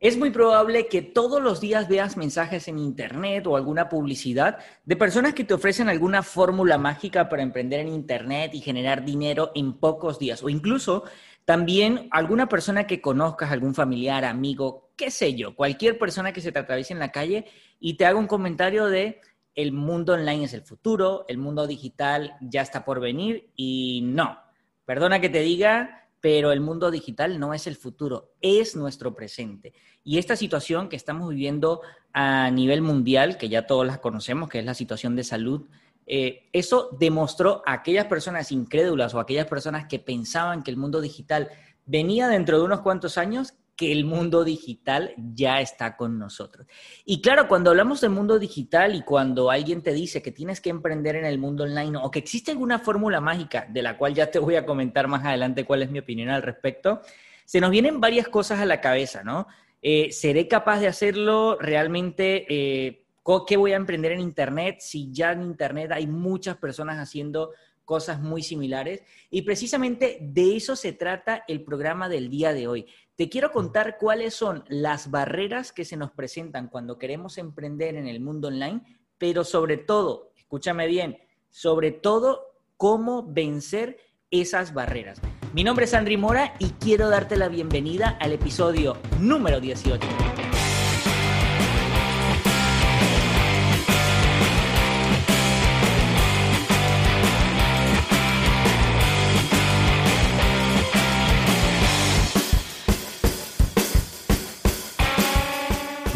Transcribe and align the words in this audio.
Es 0.00 0.16
muy 0.16 0.30
probable 0.30 0.88
que 0.88 1.02
todos 1.02 1.42
los 1.42 1.60
días 1.60 1.86
veas 1.86 2.16
mensajes 2.16 2.68
en 2.68 2.78
Internet 2.78 3.46
o 3.46 3.54
alguna 3.54 3.90
publicidad 3.90 4.58
de 4.86 4.96
personas 4.96 5.34
que 5.34 5.44
te 5.44 5.52
ofrecen 5.52 5.90
alguna 5.90 6.22
fórmula 6.22 6.78
mágica 6.78 7.28
para 7.28 7.42
emprender 7.42 7.80
en 7.80 7.88
Internet 7.88 8.54
y 8.54 8.62
generar 8.62 9.04
dinero 9.04 9.52
en 9.54 9.74
pocos 9.74 10.18
días. 10.18 10.42
O 10.42 10.48
incluso 10.48 11.04
también 11.44 12.08
alguna 12.12 12.48
persona 12.48 12.86
que 12.86 13.02
conozcas, 13.02 13.50
algún 13.50 13.74
familiar, 13.74 14.24
amigo, 14.24 14.90
qué 14.96 15.10
sé 15.10 15.34
yo, 15.34 15.54
cualquier 15.54 15.98
persona 15.98 16.32
que 16.32 16.40
se 16.40 16.50
te 16.50 16.60
atraviese 16.60 16.94
en 16.94 16.98
la 16.98 17.12
calle 17.12 17.44
y 17.78 17.98
te 17.98 18.06
haga 18.06 18.18
un 18.18 18.26
comentario 18.26 18.86
de 18.86 19.20
el 19.54 19.72
mundo 19.72 20.14
online 20.14 20.44
es 20.44 20.54
el 20.54 20.62
futuro, 20.62 21.26
el 21.28 21.36
mundo 21.36 21.66
digital 21.66 22.38
ya 22.40 22.62
está 22.62 22.86
por 22.86 23.00
venir 23.00 23.50
y 23.54 24.00
no. 24.02 24.38
Perdona 24.86 25.20
que 25.20 25.28
te 25.28 25.40
diga, 25.40 25.99
pero 26.20 26.52
el 26.52 26.60
mundo 26.60 26.90
digital 26.90 27.38
no 27.38 27.54
es 27.54 27.66
el 27.66 27.76
futuro, 27.76 28.32
es 28.40 28.76
nuestro 28.76 29.14
presente. 29.14 29.72
Y 30.04 30.18
esta 30.18 30.36
situación 30.36 30.88
que 30.88 30.96
estamos 30.96 31.30
viviendo 31.30 31.80
a 32.12 32.50
nivel 32.50 32.82
mundial, 32.82 33.38
que 33.38 33.48
ya 33.48 33.66
todos 33.66 33.86
la 33.86 34.00
conocemos, 34.00 34.48
que 34.48 34.58
es 34.58 34.64
la 34.64 34.74
situación 34.74 35.16
de 35.16 35.24
salud, 35.24 35.66
eh, 36.06 36.48
eso 36.52 36.90
demostró 36.98 37.62
a 37.66 37.74
aquellas 37.74 38.06
personas 38.06 38.50
incrédulas 38.50 39.14
o 39.14 39.20
aquellas 39.20 39.46
personas 39.46 39.86
que 39.86 39.98
pensaban 39.98 40.62
que 40.62 40.70
el 40.70 40.76
mundo 40.76 41.00
digital 41.00 41.48
venía 41.86 42.28
dentro 42.28 42.58
de 42.58 42.64
unos 42.64 42.80
cuantos 42.80 43.16
años 43.16 43.54
que 43.80 43.92
el 43.92 44.04
mundo 44.04 44.44
digital 44.44 45.14
ya 45.16 45.62
está 45.62 45.96
con 45.96 46.18
nosotros. 46.18 46.66
Y 47.06 47.22
claro, 47.22 47.48
cuando 47.48 47.70
hablamos 47.70 48.02
del 48.02 48.10
mundo 48.10 48.38
digital 48.38 48.94
y 48.94 49.00
cuando 49.00 49.50
alguien 49.50 49.80
te 49.80 49.94
dice 49.94 50.20
que 50.20 50.32
tienes 50.32 50.60
que 50.60 50.68
emprender 50.68 51.16
en 51.16 51.24
el 51.24 51.38
mundo 51.38 51.64
online 51.64 51.96
o 51.96 52.10
que 52.10 52.18
existe 52.18 52.50
alguna 52.50 52.78
fórmula 52.78 53.22
mágica, 53.22 53.66
de 53.70 53.80
la 53.80 53.96
cual 53.96 54.12
ya 54.12 54.30
te 54.30 54.38
voy 54.38 54.56
a 54.56 54.66
comentar 54.66 55.08
más 55.08 55.24
adelante 55.24 55.64
cuál 55.64 55.82
es 55.82 55.90
mi 55.90 55.98
opinión 55.98 56.28
al 56.28 56.42
respecto, 56.42 57.00
se 57.46 57.58
nos 57.58 57.70
vienen 57.70 58.02
varias 58.02 58.28
cosas 58.28 58.60
a 58.60 58.66
la 58.66 58.82
cabeza, 58.82 59.24
¿no? 59.24 59.46
Eh, 59.80 60.12
¿Seré 60.12 60.46
capaz 60.46 60.80
de 60.80 60.88
hacerlo 60.88 61.56
realmente? 61.58 62.44
Eh, 62.50 63.06
¿Qué 63.46 63.56
voy 63.56 63.72
a 63.72 63.76
emprender 63.76 64.12
en 64.12 64.20
Internet 64.20 64.80
si 64.80 65.10
ya 65.10 65.32
en 65.32 65.40
Internet 65.40 65.90
hay 65.90 66.06
muchas 66.06 66.58
personas 66.58 66.98
haciendo 66.98 67.52
cosas 67.86 68.20
muy 68.20 68.42
similares? 68.42 69.04
Y 69.30 69.40
precisamente 69.40 70.18
de 70.20 70.56
eso 70.56 70.76
se 70.76 70.92
trata 70.92 71.44
el 71.48 71.64
programa 71.64 72.10
del 72.10 72.28
día 72.28 72.52
de 72.52 72.68
hoy, 72.68 72.86
te 73.20 73.28
quiero 73.28 73.52
contar 73.52 73.98
cuáles 73.98 74.32
son 74.32 74.64
las 74.68 75.10
barreras 75.10 75.72
que 75.72 75.84
se 75.84 75.98
nos 75.98 76.10
presentan 76.10 76.68
cuando 76.68 76.96
queremos 76.96 77.36
emprender 77.36 77.96
en 77.96 78.06
el 78.06 78.18
mundo 78.18 78.48
online, 78.48 78.80
pero 79.18 79.44
sobre 79.44 79.76
todo, 79.76 80.32
escúchame 80.38 80.86
bien, 80.86 81.18
sobre 81.50 81.90
todo 81.92 82.56
cómo 82.78 83.30
vencer 83.30 83.98
esas 84.30 84.72
barreras. 84.72 85.20
Mi 85.52 85.64
nombre 85.64 85.84
es 85.84 85.92
Andri 85.92 86.16
Mora 86.16 86.54
y 86.58 86.70
quiero 86.70 87.10
darte 87.10 87.36
la 87.36 87.48
bienvenida 87.48 88.16
al 88.22 88.32
episodio 88.32 88.96
número 89.20 89.60
18. 89.60 90.00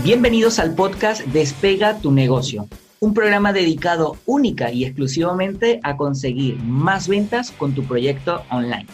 Bienvenidos 0.05 0.59
al 0.59 0.75
podcast 0.75 1.23
Despega 1.29 1.99
tu 1.99 2.13
negocio, 2.13 2.69
un 3.01 3.15
programa 3.15 3.55
dedicado 3.55 4.19
única 4.27 4.71
y 4.71 4.85
exclusivamente 4.85 5.81
a 5.83 5.97
conseguir 5.97 6.59
más 6.59 7.09
ventas 7.09 7.53
con 7.53 7.75
tu 7.75 7.85
proyecto 7.85 8.43
online. 8.51 8.85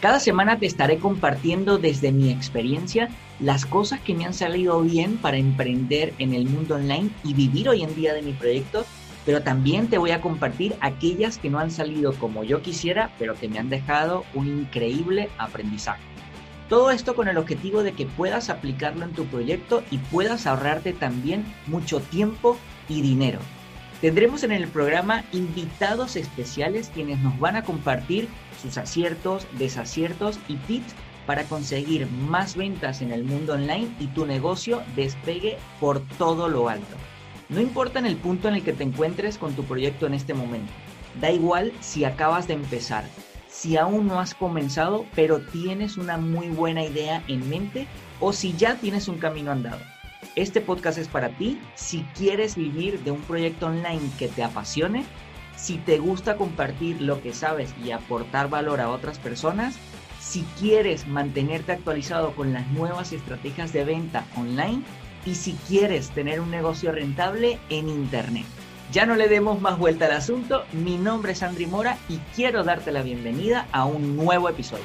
Cada 0.00 0.18
semana 0.18 0.58
te 0.58 0.64
estaré 0.64 0.96
compartiendo 0.96 1.76
desde 1.76 2.10
mi 2.10 2.30
experiencia 2.30 3.10
las 3.38 3.66
cosas 3.66 4.00
que 4.00 4.14
me 4.14 4.24
han 4.24 4.32
salido 4.32 4.80
bien 4.80 5.18
para 5.18 5.36
emprender 5.36 6.14
en 6.18 6.32
el 6.32 6.46
mundo 6.46 6.76
online 6.76 7.10
y 7.22 7.34
vivir 7.34 7.68
hoy 7.68 7.82
en 7.82 7.94
día 7.94 8.14
de 8.14 8.22
mi 8.22 8.32
proyecto, 8.32 8.86
pero 9.26 9.42
también 9.42 9.88
te 9.88 9.98
voy 9.98 10.12
a 10.12 10.22
compartir 10.22 10.74
aquellas 10.80 11.36
que 11.36 11.50
no 11.50 11.58
han 11.58 11.70
salido 11.70 12.14
como 12.14 12.44
yo 12.44 12.62
quisiera, 12.62 13.10
pero 13.18 13.34
que 13.34 13.48
me 13.48 13.58
han 13.58 13.68
dejado 13.68 14.24
un 14.32 14.46
increíble 14.46 15.28
aprendizaje. 15.36 16.00
Todo 16.68 16.90
esto 16.90 17.14
con 17.14 17.28
el 17.28 17.38
objetivo 17.38 17.84
de 17.84 17.92
que 17.92 18.06
puedas 18.06 18.50
aplicarlo 18.50 19.04
en 19.04 19.12
tu 19.12 19.24
proyecto 19.26 19.84
y 19.90 19.98
puedas 19.98 20.46
ahorrarte 20.46 20.92
también 20.92 21.44
mucho 21.66 22.00
tiempo 22.00 22.56
y 22.88 23.02
dinero. 23.02 23.38
Tendremos 24.00 24.42
en 24.42 24.50
el 24.50 24.66
programa 24.66 25.24
invitados 25.32 26.16
especiales 26.16 26.90
quienes 26.92 27.18
nos 27.20 27.38
van 27.38 27.56
a 27.56 27.62
compartir 27.62 28.28
sus 28.60 28.78
aciertos, 28.78 29.46
desaciertos 29.58 30.38
y 30.48 30.56
tips 30.56 30.94
para 31.24 31.44
conseguir 31.44 32.08
más 32.28 32.56
ventas 32.56 33.00
en 33.00 33.12
el 33.12 33.24
mundo 33.24 33.54
online 33.54 33.88
y 34.00 34.08
tu 34.08 34.26
negocio 34.26 34.82
despegue 34.96 35.58
por 35.80 36.00
todo 36.18 36.48
lo 36.48 36.68
alto. 36.68 36.96
No 37.48 37.60
importa 37.60 38.00
en 38.00 38.06
el 38.06 38.16
punto 38.16 38.48
en 38.48 38.54
el 38.56 38.64
que 38.64 38.72
te 38.72 38.82
encuentres 38.82 39.38
con 39.38 39.54
tu 39.54 39.64
proyecto 39.64 40.06
en 40.06 40.14
este 40.14 40.34
momento. 40.34 40.72
Da 41.20 41.30
igual 41.30 41.72
si 41.80 42.04
acabas 42.04 42.48
de 42.48 42.54
empezar 42.54 43.04
si 43.56 43.78
aún 43.78 44.06
no 44.06 44.20
has 44.20 44.34
comenzado, 44.34 45.06
pero 45.14 45.40
tienes 45.40 45.96
una 45.96 46.18
muy 46.18 46.48
buena 46.48 46.84
idea 46.84 47.22
en 47.26 47.48
mente 47.48 47.86
o 48.20 48.32
si 48.32 48.52
ya 48.52 48.76
tienes 48.76 49.08
un 49.08 49.16
camino 49.16 49.50
andado. 49.50 49.80
Este 50.34 50.60
podcast 50.60 50.98
es 50.98 51.08
para 51.08 51.30
ti 51.30 51.58
si 51.74 52.02
quieres 52.14 52.56
vivir 52.56 53.00
de 53.00 53.12
un 53.12 53.20
proyecto 53.22 53.66
online 53.66 54.10
que 54.18 54.28
te 54.28 54.44
apasione, 54.44 55.04
si 55.56 55.78
te 55.78 55.98
gusta 55.98 56.36
compartir 56.36 57.00
lo 57.00 57.22
que 57.22 57.32
sabes 57.32 57.74
y 57.82 57.92
aportar 57.92 58.50
valor 58.50 58.80
a 58.80 58.90
otras 58.90 59.18
personas, 59.18 59.76
si 60.20 60.42
quieres 60.58 61.06
mantenerte 61.06 61.72
actualizado 61.72 62.32
con 62.32 62.52
las 62.52 62.66
nuevas 62.72 63.12
estrategias 63.12 63.72
de 63.72 63.84
venta 63.84 64.26
online 64.36 64.82
y 65.24 65.34
si 65.34 65.54
quieres 65.66 66.10
tener 66.10 66.40
un 66.40 66.50
negocio 66.50 66.92
rentable 66.92 67.58
en 67.70 67.88
Internet. 67.88 68.44
Ya 68.92 69.04
no 69.04 69.16
le 69.16 69.28
demos 69.28 69.60
más 69.60 69.78
vuelta 69.78 70.06
al 70.06 70.12
asunto, 70.12 70.64
mi 70.72 70.96
nombre 70.96 71.32
es 71.32 71.42
Andri 71.42 71.66
Mora 71.66 71.98
y 72.08 72.18
quiero 72.36 72.62
darte 72.62 72.92
la 72.92 73.02
bienvenida 73.02 73.66
a 73.72 73.84
un 73.84 74.16
nuevo 74.16 74.48
episodio. 74.48 74.84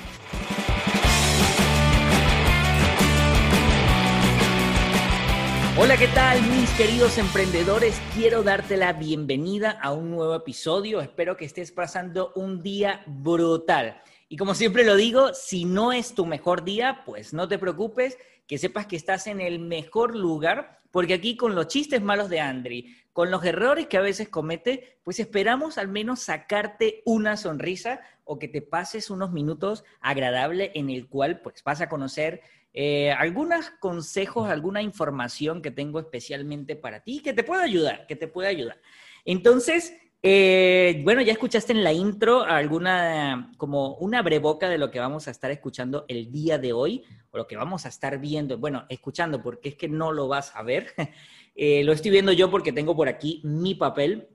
Hola, 5.78 5.97
¿qué 5.97 6.07
tal 6.07 6.41
mis 6.41 6.69
queridos 6.72 7.19
emprendedores? 7.19 8.01
Quiero 8.16 8.41
darte 8.41 8.75
la 8.75 8.94
bienvenida 8.94 9.78
a 9.79 9.94
un 9.94 10.09
nuevo 10.09 10.35
episodio. 10.35 11.00
Espero 11.00 11.38
que 11.38 11.45
estés 11.45 11.72
pasando 11.72 12.31
un 12.35 12.63
día 12.63 13.03
brutal. 13.06 14.01
Y 14.29 14.38
como 14.38 14.56
siempre 14.56 14.83
lo 14.83 14.95
digo, 14.95 15.33
si 15.33 15.66
no 15.66 15.91
es 15.91 16.16
tu 16.16 16.25
mejor 16.25 16.63
día, 16.63 17.03
pues 17.06 17.33
no 17.33 17.47
te 17.47 17.59
preocupes, 17.59 18.18
que 18.51 18.57
sepas 18.57 18.85
que 18.85 18.97
estás 18.97 19.28
en 19.28 19.39
el 19.39 19.59
mejor 19.59 20.13
lugar, 20.13 20.81
porque 20.91 21.13
aquí 21.13 21.38
con 21.38 21.56
los 21.56 21.67
chistes 21.67 22.01
malos 22.01 22.29
de 22.29 22.41
Andri, 22.41 22.97
con 23.13 23.31
los 23.31 23.45
errores 23.45 23.88
que 23.88 23.95
a 23.95 24.01
veces 24.01 24.28
comete, 24.28 24.97
pues 25.06 25.22
esperamos 25.22 25.78
al 25.78 25.88
menos 25.88 26.19
sacarte 26.19 27.01
una 27.06 27.38
sonrisa 27.38 28.01
o 28.25 28.39
que 28.39 28.50
te 28.50 28.62
pases 28.62 29.09
unos 29.09 29.31
minutos 29.31 29.85
agradables 30.01 30.72
en 30.73 30.89
el 30.89 31.07
cual 31.07 31.39
pues 31.39 31.63
vas 31.63 31.79
a 31.79 31.88
conocer 31.88 32.41
eh, 32.73 33.13
algunos 33.13 33.69
consejos, 33.79 34.50
alguna 34.50 34.81
información 34.81 35.62
que 35.62 35.72
tengo 35.72 36.01
especialmente 36.01 36.75
para 36.75 37.06
ti 37.06 37.22
que 37.22 37.31
te 37.31 37.45
pueda 37.45 37.63
ayudar, 37.63 38.06
que 38.06 38.18
te 38.18 38.28
pueda 38.28 38.50
ayudar. 38.50 38.81
Entonces, 39.23 39.94
eh, 40.23 41.01
bueno, 41.03 41.21
ya 41.21 41.31
escuchaste 41.31 41.73
en 41.73 41.83
la 41.83 41.93
intro 41.93 42.43
alguna, 42.43 43.51
como 43.57 43.95
una 43.95 44.21
breboca 44.21 44.69
de 44.69 44.77
lo 44.77 44.91
que 44.91 44.99
vamos 44.99 45.27
a 45.27 45.31
estar 45.31 45.49
escuchando 45.49 46.05
el 46.07 46.31
día 46.31 46.59
de 46.59 46.73
hoy, 46.73 47.03
o 47.31 47.37
lo 47.37 47.47
que 47.47 47.55
vamos 47.55 47.85
a 47.85 47.89
estar 47.89 48.19
viendo, 48.19 48.57
bueno, 48.57 48.85
escuchando, 48.89 49.41
porque 49.41 49.69
es 49.69 49.75
que 49.75 49.87
no 49.87 50.11
lo 50.11 50.27
vas 50.27 50.55
a 50.55 50.63
ver. 50.63 50.93
Eh, 51.53 51.83
lo 51.83 51.91
estoy 51.91 52.11
viendo 52.11 52.31
yo 52.31 52.49
porque 52.49 52.71
tengo 52.71 52.95
por 52.95 53.09
aquí 53.09 53.41
mi 53.43 53.75
papel. 53.75 54.29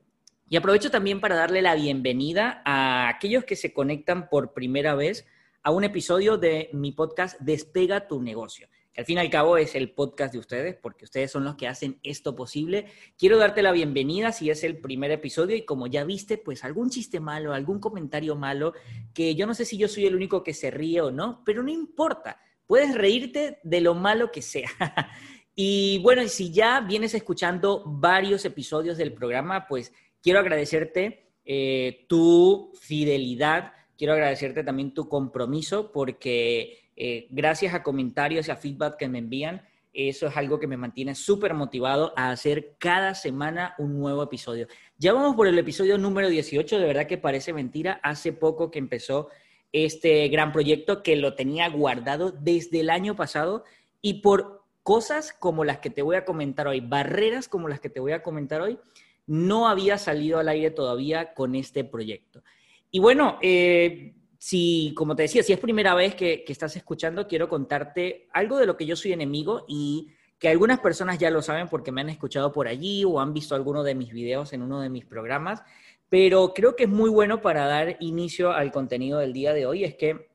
Y 0.51 0.57
aprovecho 0.57 0.91
también 0.91 1.19
para 1.19 1.35
darle 1.35 1.63
la 1.63 1.75
bienvenida 1.75 2.61
a 2.67 3.09
aquellos 3.09 3.45
que 3.45 3.57
se 3.57 3.73
conectan 3.73 4.29
por 4.29 4.53
primera 4.53 4.95
vez 4.95 5.27
a 5.63 5.71
un 5.71 5.83
episodio 5.83 6.37
de 6.37 6.69
mi 6.75 6.93
podcast 6.93 7.41
Despega 7.41 8.07
tu 8.07 8.21
negocio. 8.21 8.69
Al 8.97 9.05
fin 9.05 9.19
y 9.19 9.21
al 9.21 9.31
cabo 9.31 9.59
es 9.59 9.75
el 9.75 9.91
podcast 9.91 10.33
de 10.33 10.39
ustedes, 10.39 10.75
porque 10.75 11.05
ustedes 11.05 11.31
son 11.31 11.45
los 11.45 11.57
que 11.57 11.69
hacen 11.69 12.01
esto 12.03 12.35
posible. 12.35 12.87
Quiero 13.19 13.37
darte 13.37 13.63
la 13.63 13.73
bienvenida 13.73 14.33
si 14.33 14.49
es 14.49 14.65
el 14.65 14.79
primer 14.79 15.11
episodio 15.11 15.55
y 15.55 15.67
como 15.67 15.87
ya 15.87 16.05
viste, 16.05 16.39
pues 16.39 16.65
algún 16.65 16.89
chiste 16.89 17.21
malo, 17.21 17.53
algún 17.53 17.79
comentario 17.79 18.37
malo, 18.37 18.73
que 19.13 19.35
yo 19.35 19.47
no 19.47 19.53
sé 19.53 19.67
si 19.67 19.77
yo 19.77 19.87
soy 19.87 20.07
el 20.07 20.17
único 20.17 20.43
que 20.43 20.55
se 20.55 20.71
ríe 20.71 21.03
o 21.03 21.11
no, 21.11 21.43
pero 21.45 21.63
no 21.63 21.71
importa. 21.71 22.41
Puedes 22.67 22.95
reírte 22.95 23.61
de 23.63 23.81
lo 23.83 23.95
malo 23.95 24.33
que 24.33 24.43
sea. 24.43 24.71
Y 25.59 26.01
bueno, 26.01 26.29
si 26.29 26.53
ya 26.53 26.83
vienes 26.83 27.15
escuchando 27.15 27.83
varios 27.87 28.45
episodios 28.45 28.99
del 28.99 29.15
programa, 29.15 29.67
pues 29.67 29.91
quiero 30.23 30.39
agradecerte 30.39 31.31
eh, 31.47 32.05
tu 32.11 32.75
fidelidad, 32.79 33.73
quiero 33.97 34.13
agradecerte 34.13 34.63
también 34.65 34.93
tu 34.93 35.09
compromiso, 35.09 35.93
porque 35.93 36.86
eh, 36.97 37.27
gracias 37.31 37.75
a 37.75 37.83
comentarios 37.83 38.49
y 38.49 38.51
a 38.51 38.57
feedback 38.57 38.97
que 38.97 39.09
me 39.09 39.19
envían, 39.19 39.63
eso 39.93 40.27
es 40.27 40.37
algo 40.37 40.59
que 40.59 40.67
me 40.67 40.77
mantiene 40.77 41.15
súper 41.15 41.55
motivado 41.55 42.13
a 42.17 42.31
hacer 42.31 42.77
cada 42.79 43.15
semana 43.15 43.75
un 43.79 43.99
nuevo 43.99 44.23
episodio. 44.23 44.67
Ya 44.99 45.13
vamos 45.13 45.37
por 45.37 45.47
el 45.47 45.59
episodio 45.59 45.97
número 45.97 46.29
18, 46.29 46.79
de 46.79 46.87
verdad 46.87 47.07
que 47.07 47.17
parece 47.17 47.53
mentira, 47.53 48.01
hace 48.03 48.33
poco 48.33 48.71
que 48.71 48.79
empezó 48.79 49.29
este 49.73 50.29
gran 50.29 50.53
proyecto 50.53 51.03
que 51.03 51.17
lo 51.17 51.35
tenía 51.35 51.69
guardado 51.69 52.31
desde 52.31 52.81
el 52.81 52.91
año 52.91 53.17
pasado 53.17 53.65
y 54.03 54.21
por 54.21 54.65
cosas 54.83 55.33
como 55.33 55.65
las 55.65 55.79
que 55.79 55.91
te 55.91 56.03
voy 56.03 56.17
a 56.17 56.25
comentar 56.25 56.69
hoy, 56.69 56.81
barreras 56.81 57.49
como 57.49 57.69
las 57.69 57.81
que 57.81 57.89
te 57.91 58.01
voy 58.01 58.13
a 58.13 58.23
comentar 58.23 58.61
hoy, 58.61 58.79
no 59.27 59.67
había 59.67 59.99
salido 59.99 60.39
al 60.39 60.49
aire 60.49 60.71
todavía 60.71 61.35
con 61.35 61.55
este 61.55 61.85
proyecto. 61.85 62.43
Y 62.91 63.01
bueno, 63.01 63.39
eh, 63.43 64.15
si, 64.39 64.93
como 64.97 65.17
te 65.17 65.23
decía, 65.23 65.43
si 65.43 65.53
es 65.53 65.59
primera 65.59 65.95
vez 65.95 66.15
que, 66.15 66.45
que, 66.45 66.53
estás 66.53 66.77
escuchando, 66.77 67.27
quiero 67.27 67.49
contarte 67.49 68.29
algo 68.33 68.59
de 68.59 68.67
lo 68.67 68.77
que 68.77 68.87
yo 68.87 68.97
soy 68.97 69.13
enemigo 69.13 69.65
y 69.69 70.09
que 70.39 70.49
algunas 70.49 70.81
personas 70.81 71.19
ya 71.19 71.31
lo 71.31 71.43
saben 71.43 71.69
porque 71.69 71.93
me 71.93 72.03
han 72.03 72.11
escuchado 72.11 72.53
por 72.53 72.69
allí 72.69 73.05
o 73.05 73.21
han 73.21 73.33
visto 73.33 73.55
alguno 73.55 73.83
de 73.83 73.95
mis 73.95 74.13
videos 74.13 74.53
en 74.53 74.63
uno 74.63 74.81
de 74.81 74.91
mis 74.91 75.05
programas, 75.05 75.63
pero 76.09 76.53
creo 76.55 76.77
que 76.77 76.85
es 76.85 76.91
muy 76.91 77.11
bueno 77.11 77.41
para 77.41 77.67
dar 77.67 77.97
inicio 78.01 78.53
al 78.53 78.71
contenido 78.71 79.19
del 79.19 79.33
día 79.33 79.55
de 79.55 79.67
hoy, 79.67 79.85
es 79.85 79.95
que 79.95 80.29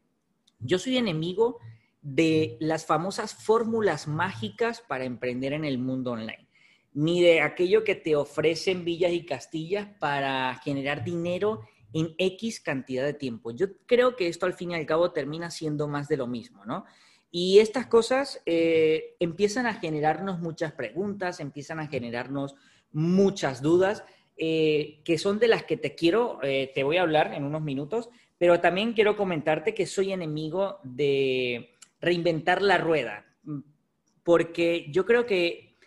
yo 0.59 0.79
soy 0.79 0.97
enemigo 0.97 1.59
de 2.01 2.57
las 2.59 2.85
famosas 2.85 3.33
fórmulas 3.35 4.07
mágicas 4.07 4.81
para 4.81 5.05
emprender 5.05 5.53
en 5.53 5.65
el 5.65 5.77
mundo 5.77 6.11
online, 6.11 6.47
ni 6.93 7.21
de 7.21 7.41
aquello 7.41 7.83
que 7.83 7.95
te 7.95 8.15
ofrecen 8.15 8.83
villas 8.83 9.11
y 9.11 9.25
castillas 9.25 9.87
para 9.99 10.55
generar 10.63 11.03
dinero 11.03 11.61
en 11.93 12.15
X 12.17 12.59
cantidad 12.59 13.03
de 13.03 13.13
tiempo. 13.13 13.51
Yo 13.51 13.67
creo 13.85 14.15
que 14.15 14.27
esto 14.27 14.45
al 14.45 14.53
fin 14.53 14.71
y 14.71 14.75
al 14.75 14.85
cabo 14.85 15.11
termina 15.11 15.51
siendo 15.51 15.87
más 15.87 16.07
de 16.07 16.17
lo 16.17 16.27
mismo, 16.27 16.65
¿no? 16.65 16.85
Y 17.31 17.59
estas 17.59 17.87
cosas 17.87 18.41
eh, 18.45 19.15
empiezan 19.19 19.65
a 19.65 19.75
generarnos 19.75 20.39
muchas 20.39 20.73
preguntas, 20.73 21.39
empiezan 21.39 21.79
a 21.79 21.87
generarnos 21.87 22.55
muchas 22.91 23.61
dudas, 23.61 24.03
eh, 24.35 24.99
que 25.05 25.17
son 25.17 25.39
de 25.39 25.47
las 25.47 25.63
que 25.63 25.77
te 25.77 25.95
quiero, 25.95 26.39
eh, 26.43 26.71
te 26.75 26.83
voy 26.83 26.97
a 26.97 27.03
hablar 27.03 27.33
en 27.33 27.45
unos 27.45 27.61
minutos, 27.61 28.09
pero 28.37 28.59
también 28.59 28.93
quiero 28.93 29.15
comentarte 29.15 29.73
que 29.73 29.85
soy 29.85 30.11
enemigo 30.11 30.79
de 30.83 31.75
reinventar 32.01 32.61
la 32.61 32.77
rueda, 32.77 33.25
porque 34.23 34.87
yo 34.89 35.05
creo 35.05 35.25
que 35.25 35.77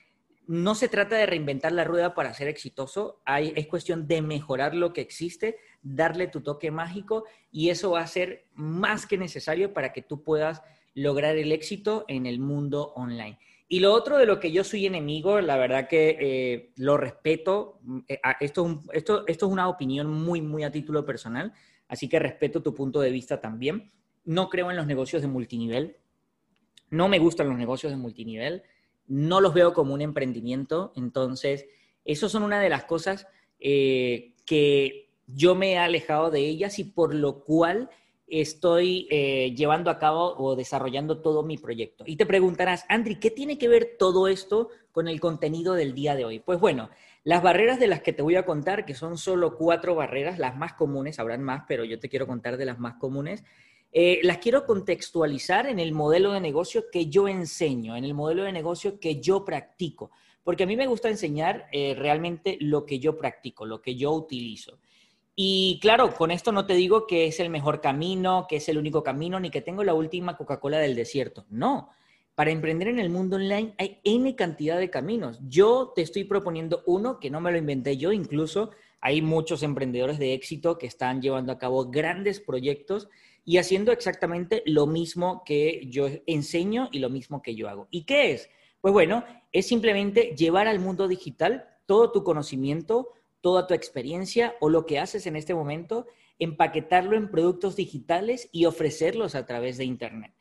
no 0.46 0.74
se 0.74 0.88
trata 0.88 1.16
de 1.16 1.26
reinventar 1.26 1.72
la 1.72 1.84
rueda 1.84 2.14
para 2.14 2.34
ser 2.34 2.48
exitoso, 2.48 3.20
Hay, 3.24 3.52
es 3.56 3.66
cuestión 3.66 4.06
de 4.06 4.22
mejorar 4.22 4.74
lo 4.74 4.92
que 4.92 5.00
existe, 5.00 5.56
darle 5.84 6.26
tu 6.26 6.40
toque 6.40 6.72
mágico 6.72 7.24
y 7.52 7.68
eso 7.68 7.92
va 7.92 8.00
a 8.00 8.06
ser 8.06 8.46
más 8.54 9.06
que 9.06 9.18
necesario 9.18 9.72
para 9.72 9.92
que 9.92 10.02
tú 10.02 10.22
puedas 10.22 10.62
lograr 10.94 11.36
el 11.36 11.52
éxito 11.52 12.04
en 12.08 12.26
el 12.26 12.40
mundo 12.40 12.92
online. 12.96 13.38
Y 13.68 13.80
lo 13.80 13.92
otro 13.92 14.18
de 14.18 14.26
lo 14.26 14.40
que 14.40 14.52
yo 14.52 14.64
soy 14.64 14.86
enemigo, 14.86 15.40
la 15.40 15.56
verdad 15.56 15.88
que 15.88 16.16
eh, 16.20 16.72
lo 16.76 16.96
respeto, 16.96 17.80
eh, 18.08 18.20
esto, 18.40 18.82
esto, 18.92 19.24
esto 19.26 19.46
es 19.46 19.52
una 19.52 19.68
opinión 19.68 20.10
muy, 20.10 20.40
muy 20.40 20.64
a 20.64 20.70
título 20.70 21.04
personal, 21.04 21.52
así 21.88 22.08
que 22.08 22.18
respeto 22.18 22.62
tu 22.62 22.74
punto 22.74 23.00
de 23.00 23.10
vista 23.10 23.40
también. 23.40 23.90
No 24.24 24.48
creo 24.48 24.70
en 24.70 24.76
los 24.76 24.86
negocios 24.86 25.22
de 25.22 25.28
multinivel, 25.28 25.96
no 26.90 27.08
me 27.08 27.18
gustan 27.18 27.48
los 27.48 27.58
negocios 27.58 27.92
de 27.92 27.98
multinivel, 27.98 28.62
no 29.06 29.40
los 29.40 29.52
veo 29.52 29.74
como 29.74 29.92
un 29.92 30.00
emprendimiento, 30.00 30.92
entonces, 30.96 31.66
eso 32.04 32.28
son 32.28 32.42
una 32.42 32.60
de 32.60 32.68
las 32.68 32.84
cosas 32.84 33.26
eh, 33.58 34.34
que 34.46 35.10
yo 35.26 35.54
me 35.54 35.72
he 35.72 35.78
alejado 35.78 36.30
de 36.30 36.40
ellas 36.40 36.78
y 36.78 36.84
por 36.84 37.14
lo 37.14 37.44
cual 37.44 37.90
estoy 38.26 39.06
eh, 39.10 39.54
llevando 39.56 39.90
a 39.90 39.98
cabo 39.98 40.34
o 40.36 40.56
desarrollando 40.56 41.20
todo 41.20 41.42
mi 41.42 41.58
proyecto. 41.58 42.04
Y 42.06 42.16
te 42.16 42.26
preguntarás, 42.26 42.84
Andri, 42.88 43.16
¿qué 43.16 43.30
tiene 43.30 43.58
que 43.58 43.68
ver 43.68 43.96
todo 43.98 44.28
esto 44.28 44.70
con 44.92 45.08
el 45.08 45.20
contenido 45.20 45.74
del 45.74 45.94
día 45.94 46.14
de 46.14 46.24
hoy? 46.24 46.38
Pues 46.40 46.58
bueno, 46.58 46.90
las 47.22 47.42
barreras 47.42 47.78
de 47.78 47.86
las 47.86 48.02
que 48.02 48.12
te 48.12 48.22
voy 48.22 48.36
a 48.36 48.44
contar, 48.44 48.84
que 48.84 48.94
son 48.94 49.18
solo 49.18 49.56
cuatro 49.56 49.94
barreras, 49.94 50.38
las 50.38 50.56
más 50.56 50.74
comunes, 50.74 51.18
habrán 51.18 51.42
más, 51.42 51.64
pero 51.68 51.84
yo 51.84 51.98
te 51.98 52.08
quiero 52.08 52.26
contar 52.26 52.56
de 52.56 52.64
las 52.64 52.78
más 52.78 52.94
comunes, 52.94 53.44
eh, 53.92 54.20
las 54.24 54.38
quiero 54.38 54.66
contextualizar 54.66 55.66
en 55.66 55.78
el 55.78 55.92
modelo 55.92 56.32
de 56.32 56.40
negocio 56.40 56.86
que 56.90 57.06
yo 57.06 57.28
enseño, 57.28 57.96
en 57.96 58.04
el 58.04 58.12
modelo 58.12 58.42
de 58.42 58.52
negocio 58.52 58.98
que 58.98 59.20
yo 59.20 59.44
practico, 59.44 60.10
porque 60.42 60.64
a 60.64 60.66
mí 60.66 60.76
me 60.76 60.86
gusta 60.86 61.08
enseñar 61.08 61.68
eh, 61.72 61.94
realmente 61.96 62.58
lo 62.60 62.84
que 62.84 62.98
yo 62.98 63.16
practico, 63.16 63.64
lo 63.64 63.80
que 63.80 63.94
yo 63.94 64.12
utilizo. 64.12 64.78
Y 65.36 65.78
claro, 65.80 66.14
con 66.14 66.30
esto 66.30 66.52
no 66.52 66.66
te 66.66 66.74
digo 66.74 67.06
que 67.06 67.26
es 67.26 67.40
el 67.40 67.50
mejor 67.50 67.80
camino, 67.80 68.46
que 68.48 68.56
es 68.56 68.68
el 68.68 68.78
único 68.78 69.02
camino, 69.02 69.40
ni 69.40 69.50
que 69.50 69.60
tengo 69.60 69.82
la 69.82 69.94
última 69.94 70.36
Coca-Cola 70.36 70.78
del 70.78 70.94
desierto. 70.94 71.44
No, 71.50 71.90
para 72.34 72.50
emprender 72.50 72.88
en 72.88 72.98
el 72.98 73.10
mundo 73.10 73.36
online 73.36 73.74
hay 73.78 74.00
N 74.04 74.34
cantidad 74.36 74.78
de 74.78 74.90
caminos. 74.90 75.40
Yo 75.48 75.92
te 75.94 76.02
estoy 76.02 76.24
proponiendo 76.24 76.82
uno 76.86 77.18
que 77.18 77.30
no 77.30 77.40
me 77.40 77.52
lo 77.52 77.58
inventé 77.58 77.96
yo, 77.96 78.12
incluso 78.12 78.70
hay 79.00 79.22
muchos 79.22 79.62
emprendedores 79.62 80.18
de 80.18 80.34
éxito 80.34 80.78
que 80.78 80.86
están 80.86 81.20
llevando 81.20 81.52
a 81.52 81.58
cabo 81.58 81.90
grandes 81.90 82.40
proyectos 82.40 83.08
y 83.44 83.58
haciendo 83.58 83.92
exactamente 83.92 84.62
lo 84.66 84.86
mismo 84.86 85.42
que 85.44 85.86
yo 85.90 86.08
enseño 86.26 86.88
y 86.90 87.00
lo 87.00 87.10
mismo 87.10 87.42
que 87.42 87.54
yo 87.54 87.68
hago. 87.68 87.86
¿Y 87.90 88.04
qué 88.04 88.32
es? 88.32 88.48
Pues 88.80 88.92
bueno, 88.92 89.24
es 89.52 89.66
simplemente 89.66 90.34
llevar 90.36 90.66
al 90.66 90.80
mundo 90.80 91.06
digital 91.06 91.66
todo 91.86 92.12
tu 92.12 92.24
conocimiento, 92.24 93.12
toda 93.44 93.66
tu 93.66 93.74
experiencia 93.74 94.56
o 94.58 94.70
lo 94.70 94.86
que 94.86 94.98
haces 94.98 95.26
en 95.26 95.36
este 95.36 95.54
momento, 95.54 96.06
empaquetarlo 96.38 97.14
en 97.14 97.30
productos 97.30 97.76
digitales 97.76 98.48
y 98.52 98.64
ofrecerlos 98.64 99.34
a 99.34 99.44
través 99.44 99.76
de 99.76 99.84
Internet. 99.84 100.32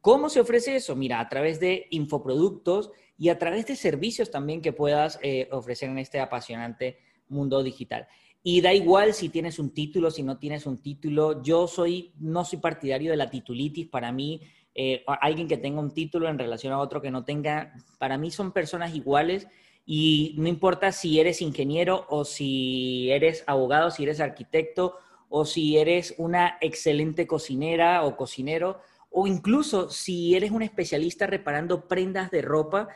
¿Cómo 0.00 0.28
se 0.28 0.38
ofrece 0.38 0.76
eso? 0.76 0.94
Mira, 0.94 1.18
a 1.18 1.28
través 1.28 1.58
de 1.58 1.88
infoproductos 1.90 2.92
y 3.18 3.30
a 3.30 3.38
través 3.40 3.66
de 3.66 3.74
servicios 3.74 4.30
también 4.30 4.62
que 4.62 4.72
puedas 4.72 5.18
eh, 5.24 5.48
ofrecer 5.50 5.90
en 5.90 5.98
este 5.98 6.20
apasionante 6.20 6.98
mundo 7.26 7.64
digital. 7.64 8.06
Y 8.44 8.60
da 8.60 8.72
igual 8.72 9.12
si 9.12 9.28
tienes 9.28 9.58
un 9.58 9.74
título, 9.74 10.12
si 10.12 10.22
no 10.22 10.38
tienes 10.38 10.64
un 10.64 10.80
título. 10.80 11.42
Yo 11.42 11.66
soy, 11.66 12.12
no 12.20 12.44
soy 12.44 12.60
partidario 12.60 13.10
de 13.10 13.16
la 13.16 13.28
titulitis. 13.28 13.88
Para 13.88 14.12
mí, 14.12 14.40
eh, 14.72 15.02
alguien 15.20 15.48
que 15.48 15.56
tenga 15.56 15.80
un 15.80 15.92
título 15.92 16.28
en 16.28 16.38
relación 16.38 16.72
a 16.72 16.78
otro 16.78 17.02
que 17.02 17.10
no 17.10 17.24
tenga, 17.24 17.74
para 17.98 18.18
mí 18.18 18.30
son 18.30 18.52
personas 18.52 18.94
iguales 18.94 19.48
y 19.84 20.34
no 20.38 20.48
importa 20.48 20.92
si 20.92 21.18
eres 21.18 21.42
ingeniero 21.42 22.06
o 22.08 22.24
si 22.24 23.10
eres 23.10 23.44
abogado, 23.46 23.90
si 23.90 24.04
eres 24.04 24.20
arquitecto 24.20 24.96
o 25.28 25.44
si 25.44 25.78
eres 25.78 26.14
una 26.18 26.58
excelente 26.60 27.26
cocinera 27.26 28.04
o 28.04 28.16
cocinero 28.16 28.80
o 29.10 29.26
incluso 29.26 29.90
si 29.90 30.34
eres 30.34 30.50
un 30.50 30.62
especialista 30.62 31.26
reparando 31.26 31.88
prendas 31.88 32.30
de 32.30 32.42
ropa 32.42 32.88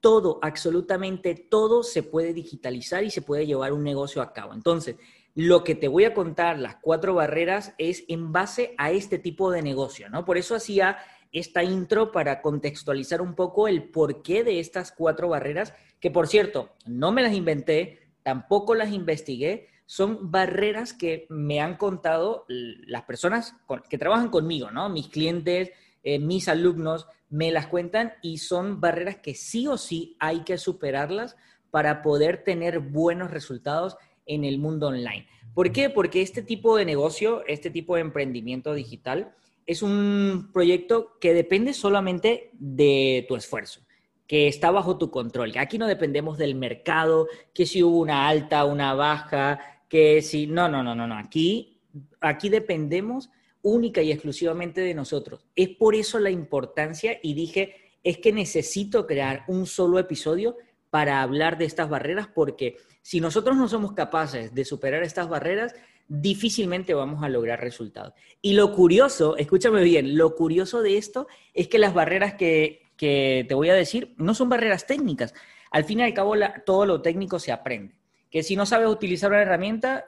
todo, 0.00 0.38
absolutamente 0.42 1.34
todo 1.34 1.82
se 1.82 2.02
puede 2.02 2.32
digitalizar 2.32 3.02
y 3.02 3.10
se 3.10 3.22
puede 3.22 3.46
llevar 3.46 3.72
un 3.72 3.82
negocio 3.82 4.22
a 4.22 4.32
cabo. 4.32 4.52
Entonces, 4.54 4.96
lo 5.34 5.64
que 5.64 5.74
te 5.74 5.88
voy 5.88 6.04
a 6.04 6.14
contar, 6.14 6.58
las 6.58 6.76
cuatro 6.76 7.14
barreras, 7.14 7.74
es 7.76 8.04
en 8.08 8.32
base 8.32 8.74
a 8.78 8.90
este 8.90 9.18
tipo 9.18 9.50
de 9.50 9.62
negocio, 9.62 10.08
¿no? 10.08 10.24
Por 10.24 10.38
eso 10.38 10.54
hacía 10.54 10.98
esta 11.38 11.62
intro 11.62 12.12
para 12.12 12.40
contextualizar 12.40 13.20
un 13.20 13.34
poco 13.34 13.68
el 13.68 13.90
porqué 13.90 14.42
de 14.42 14.58
estas 14.58 14.90
cuatro 14.90 15.28
barreras, 15.28 15.74
que 16.00 16.10
por 16.10 16.28
cierto, 16.28 16.70
no 16.86 17.12
me 17.12 17.22
las 17.22 17.34
inventé, 17.34 17.98
tampoco 18.22 18.74
las 18.74 18.90
investigué, 18.90 19.68
son 19.84 20.30
barreras 20.30 20.94
que 20.94 21.26
me 21.28 21.60
han 21.60 21.76
contado 21.76 22.46
las 22.48 23.02
personas 23.02 23.54
que 23.90 23.98
trabajan 23.98 24.30
conmigo, 24.30 24.70
¿no? 24.70 24.88
Mis 24.88 25.08
clientes, 25.08 25.70
eh, 26.02 26.18
mis 26.18 26.48
alumnos, 26.48 27.06
me 27.28 27.50
las 27.50 27.66
cuentan 27.66 28.14
y 28.22 28.38
son 28.38 28.80
barreras 28.80 29.16
que 29.16 29.34
sí 29.34 29.66
o 29.66 29.76
sí 29.76 30.16
hay 30.18 30.40
que 30.40 30.56
superarlas 30.56 31.36
para 31.70 32.00
poder 32.00 32.44
tener 32.44 32.80
buenos 32.80 33.30
resultados 33.30 33.96
en 34.24 34.44
el 34.44 34.58
mundo 34.58 34.88
online. 34.88 35.28
¿Por 35.54 35.70
qué? 35.70 35.90
Porque 35.90 36.22
este 36.22 36.42
tipo 36.42 36.76
de 36.76 36.86
negocio, 36.86 37.44
este 37.46 37.70
tipo 37.70 37.94
de 37.94 38.00
emprendimiento 38.00 38.72
digital, 38.72 39.34
es 39.66 39.82
un 39.82 40.50
proyecto 40.52 41.18
que 41.20 41.34
depende 41.34 41.74
solamente 41.74 42.50
de 42.52 43.24
tu 43.28 43.36
esfuerzo, 43.36 43.80
que 44.26 44.46
está 44.46 44.70
bajo 44.70 44.96
tu 44.96 45.10
control. 45.10 45.52
Aquí 45.58 45.76
no 45.76 45.86
dependemos 45.86 46.38
del 46.38 46.54
mercado, 46.54 47.28
que 47.52 47.66
si 47.66 47.82
hubo 47.82 47.98
una 47.98 48.28
alta, 48.28 48.64
una 48.64 48.94
baja, 48.94 49.60
que 49.88 50.22
si... 50.22 50.46
No, 50.46 50.68
no, 50.68 50.82
no, 50.82 50.94
no, 50.94 51.06
no. 51.06 51.18
Aquí, 51.18 51.80
aquí 52.20 52.48
dependemos 52.48 53.30
única 53.62 54.02
y 54.02 54.12
exclusivamente 54.12 54.80
de 54.80 54.94
nosotros. 54.94 55.44
Es 55.56 55.70
por 55.70 55.96
eso 55.96 56.20
la 56.20 56.30
importancia 56.30 57.18
y 57.20 57.34
dije, 57.34 57.74
es 58.04 58.18
que 58.18 58.32
necesito 58.32 59.06
crear 59.06 59.44
un 59.48 59.66
solo 59.66 59.98
episodio 59.98 60.56
para 60.90 61.20
hablar 61.20 61.58
de 61.58 61.64
estas 61.64 61.88
barreras 61.88 62.28
porque 62.32 62.76
si 63.02 63.20
nosotros 63.20 63.56
no 63.56 63.68
somos 63.68 63.92
capaces 63.92 64.54
de 64.54 64.64
superar 64.64 65.02
estas 65.02 65.28
barreras, 65.28 65.74
difícilmente 66.08 66.94
vamos 66.94 67.22
a 67.22 67.28
lograr 67.28 67.60
resultados. 67.60 68.14
Y 68.42 68.54
lo 68.54 68.72
curioso, 68.72 69.36
escúchame 69.36 69.82
bien, 69.82 70.16
lo 70.16 70.34
curioso 70.34 70.82
de 70.82 70.98
esto 70.98 71.26
es 71.54 71.68
que 71.68 71.78
las 71.78 71.94
barreras 71.94 72.34
que, 72.34 72.82
te 72.96 73.54
voy 73.54 73.68
a 73.68 73.74
decir 73.74 74.14
no 74.16 74.34
son 74.34 74.48
barreras 74.48 74.86
técnicas. 74.86 75.34
Al 75.70 75.84
fin 75.84 76.00
y 76.00 76.02
al 76.04 76.14
cabo, 76.14 76.34
todo 76.64 76.86
lo 76.86 77.02
técnico 77.02 77.38
se 77.38 77.52
aprende. 77.52 77.94
Que 78.30 78.42
si 78.42 78.56
no 78.56 78.66
sabes 78.66 78.88
utilizar 78.88 79.30
una 79.30 79.42
herramienta, 79.42 80.06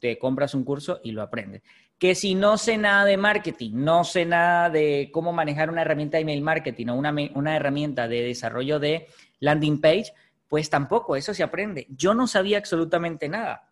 te 0.00 0.18
compras 0.18 0.54
un 0.54 0.64
curso 0.64 1.00
y 1.02 1.12
lo 1.12 1.22
aprendes 1.22 1.62
que 1.98 2.14
si 2.14 2.34
no 2.34 2.56
sé 2.58 2.78
nada 2.78 3.04
de 3.04 3.16
marketing, 3.16 3.72
no 3.74 4.04
sé 4.04 4.24
nada 4.24 4.70
de 4.70 5.10
cómo 5.12 5.32
manejar 5.32 5.68
una 5.68 5.82
herramienta 5.82 6.16
de 6.16 6.22
email 6.22 6.42
marketing 6.42 6.86
o 6.88 6.94
una, 6.94 7.12
una 7.34 7.56
herramienta 7.56 8.06
de 8.06 8.22
desarrollo 8.22 8.78
de 8.78 9.08
landing 9.40 9.80
page, 9.80 10.12
pues 10.48 10.70
tampoco, 10.70 11.16
eso 11.16 11.34
se 11.34 11.42
aprende. 11.42 11.86
Yo 11.90 12.14
no 12.14 12.26
sabía 12.26 12.58
absolutamente 12.58 13.28
nada. 13.28 13.67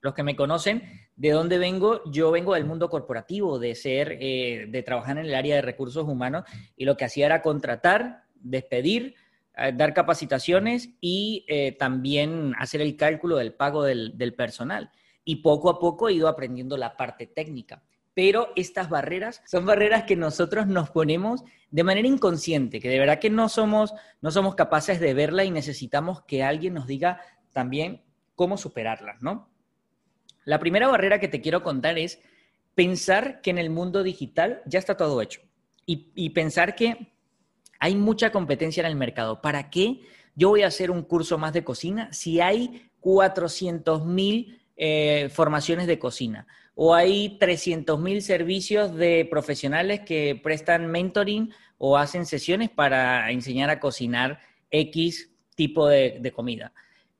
Los 0.00 0.14
que 0.14 0.22
me 0.22 0.36
conocen, 0.36 0.82
¿de 1.16 1.30
dónde 1.30 1.58
vengo? 1.58 2.02
Yo 2.10 2.30
vengo 2.30 2.54
del 2.54 2.64
mundo 2.64 2.88
corporativo, 2.88 3.58
de 3.58 3.74
ser, 3.74 4.16
eh, 4.20 4.66
de 4.68 4.82
trabajar 4.82 5.18
en 5.18 5.26
el 5.26 5.34
área 5.34 5.56
de 5.56 5.62
recursos 5.62 6.06
humanos 6.06 6.44
y 6.76 6.84
lo 6.84 6.96
que 6.96 7.04
hacía 7.04 7.26
era 7.26 7.42
contratar, 7.42 8.24
despedir, 8.34 9.14
eh, 9.56 9.72
dar 9.74 9.94
capacitaciones 9.94 10.90
y 11.00 11.44
eh, 11.48 11.72
también 11.72 12.54
hacer 12.58 12.80
el 12.80 12.96
cálculo 12.96 13.36
del 13.36 13.54
pago 13.54 13.82
del, 13.82 14.16
del 14.16 14.34
personal. 14.34 14.90
Y 15.24 15.36
poco 15.36 15.70
a 15.70 15.78
poco 15.78 16.08
he 16.08 16.14
ido 16.14 16.28
aprendiendo 16.28 16.76
la 16.76 16.96
parte 16.96 17.26
técnica 17.26 17.82
pero 18.18 18.48
estas 18.56 18.90
barreras 18.90 19.42
son 19.46 19.64
barreras 19.64 20.02
que 20.02 20.16
nosotros 20.16 20.66
nos 20.66 20.90
ponemos 20.90 21.44
de 21.70 21.84
manera 21.84 22.08
inconsciente, 22.08 22.80
que 22.80 22.88
de 22.88 22.98
verdad 22.98 23.20
que 23.20 23.30
no 23.30 23.48
somos, 23.48 23.94
no 24.20 24.32
somos 24.32 24.56
capaces 24.56 24.98
de 24.98 25.14
verla 25.14 25.44
y 25.44 25.52
necesitamos 25.52 26.22
que 26.22 26.42
alguien 26.42 26.74
nos 26.74 26.88
diga 26.88 27.20
también 27.52 28.02
cómo 28.34 28.56
superarlas, 28.56 29.22
¿no? 29.22 29.48
La 30.48 30.58
primera 30.58 30.88
barrera 30.88 31.20
que 31.20 31.28
te 31.28 31.42
quiero 31.42 31.62
contar 31.62 31.98
es 31.98 32.22
pensar 32.74 33.42
que 33.42 33.50
en 33.50 33.58
el 33.58 33.68
mundo 33.68 34.02
digital 34.02 34.62
ya 34.64 34.78
está 34.78 34.96
todo 34.96 35.20
hecho 35.20 35.42
y, 35.84 36.30
pensar 36.30 36.74
que 36.74 37.12
hay 37.78 37.94
mucha 37.94 38.32
competencia 38.32 38.80
en 38.80 38.86
el 38.86 38.96
mercado. 38.96 39.42
¿Para 39.42 39.68
qué 39.68 40.00
yo 40.34 40.48
voy 40.48 40.62
a 40.62 40.68
hacer 40.68 40.90
un 40.90 41.02
curso 41.02 41.36
más 41.36 41.52
de 41.52 41.64
cocina 41.64 42.10
si 42.14 42.40
hay 42.40 42.90
400 43.00 44.06
mil 44.06 44.58
eh, 44.78 45.28
formaciones 45.30 45.86
de 45.86 45.98
cocina? 45.98 46.46
o 46.80 46.94
hay 46.94 47.36
300.000 47.40 48.20
servicios 48.20 48.94
de 48.94 49.26
profesionales 49.28 50.02
que 50.06 50.40
prestan 50.40 50.86
mentoring 50.86 51.52
o 51.76 51.98
hacen 51.98 52.24
sesiones 52.24 52.70
para 52.70 53.32
enseñar 53.32 53.68
a 53.68 53.80
cocinar 53.80 54.40
X 54.70 55.28
tipo 55.56 55.88
de, 55.88 56.32
comida. 56.32 56.72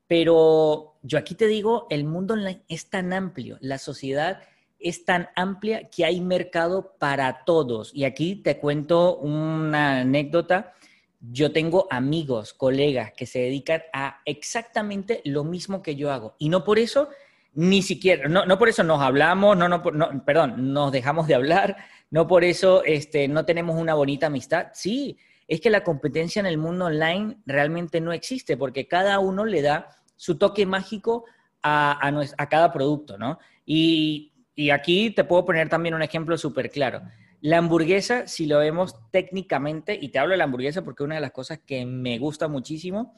Pero 0.09 0.99
yo 1.03 1.19
aquí 1.19 1.35
te 1.35 1.47
digo, 1.47 1.87
el 1.91 2.05
mundo 2.05 2.35
online 2.35 2.63
es 2.69 2.91
tan 2.91 3.13
amplio, 3.13 3.59
la 3.61 3.79
sociedad 3.79 4.41
es 4.81 5.05
tan 5.05 5.29
amplia 5.37 5.89
que 5.91 6.05
hay 6.05 6.21
mercado 6.21 6.95
para 6.99 7.45
todos. 7.45 7.93
Y 7.95 8.05
aquí 8.05 8.37
te 8.37 8.59
cuento 8.59 9.19
una 9.19 10.01
anécdota. 10.01 10.73
Yo 11.21 11.53
tengo 11.53 11.89
amigos, 11.91 12.55
colegas 12.55 13.13
que 13.13 13.27
se 13.27 13.41
dedican 13.41 13.83
a 13.93 14.21
exactamente 14.25 15.21
lo 15.25 15.45
mismo 15.45 15.83
que 15.83 15.97
yo 15.97 16.13
hago. 16.13 16.37
Y 16.39 16.49
no 16.49 16.65
por 16.65 16.79
eso 16.79 17.09
ni 17.55 17.83
siquiera, 17.83 18.29
no, 18.29 18.47
no 18.47 18.57
por 18.57 18.69
eso 18.69 18.85
nos 18.85 19.01
hablamos, 19.01 19.57
no, 19.57 19.69
no, 19.69 19.79
no, 19.79 20.25
perdón, 20.25 20.73
nos 20.73 20.93
dejamos 20.93 21.27
de 21.27 21.35
hablar, 21.35 21.77
no 22.11 22.29
por 22.29 22.45
eso 22.45 22.85
este, 22.85 23.27
no 23.27 23.45
tenemos 23.45 23.77
una 23.81 23.95
bonita 23.95 24.27
amistad. 24.27 24.69
Sí, 24.75 25.19
es 25.49 25.61
que 25.61 25.71
la 25.71 25.83
competencia 25.83 26.41
en 26.41 26.47
el 26.47 26.59
mundo 26.59 26.85
online 26.85 27.39
realmente 27.47 28.01
no 28.01 28.13
existe 28.13 28.57
porque 28.57 28.87
cada 28.87 29.19
uno 29.19 29.47
le 29.47 29.63
da 29.63 29.89
su 30.15 30.37
toque 30.37 30.67
mágico 30.67 31.25
a, 31.63 32.47
cada 32.51 32.73
producto, 32.73 33.19
¿no? 33.19 33.39
Y, 33.65 34.33
y, 34.55 34.71
aquí 34.71 35.11
te 35.11 35.25
puedo 35.25 35.45
poner 35.45 35.69
también 35.69 35.95
un 35.95 36.03
ejemplo 36.03 36.39
súper 36.39 36.71
claro. 36.71 37.03
La 37.41 37.59
hamburguesa, 37.59 38.27
si 38.27 38.47
lo 38.47 38.59
vemos 38.59 38.97
técnicamente, 39.11 39.99
y 40.01 40.09
te 40.09 40.19
hablo 40.19 40.33
de 40.33 40.39
la 40.39 40.45
hamburguesa 40.45 40.83
porque 40.83 41.03
una 41.03 41.17
de 41.17 41.21
las 41.21 41.33
cosas 41.33 41.61
que 41.65 41.85
me 41.85 42.19
gusta 42.19 42.49
muchísimo 42.49 43.15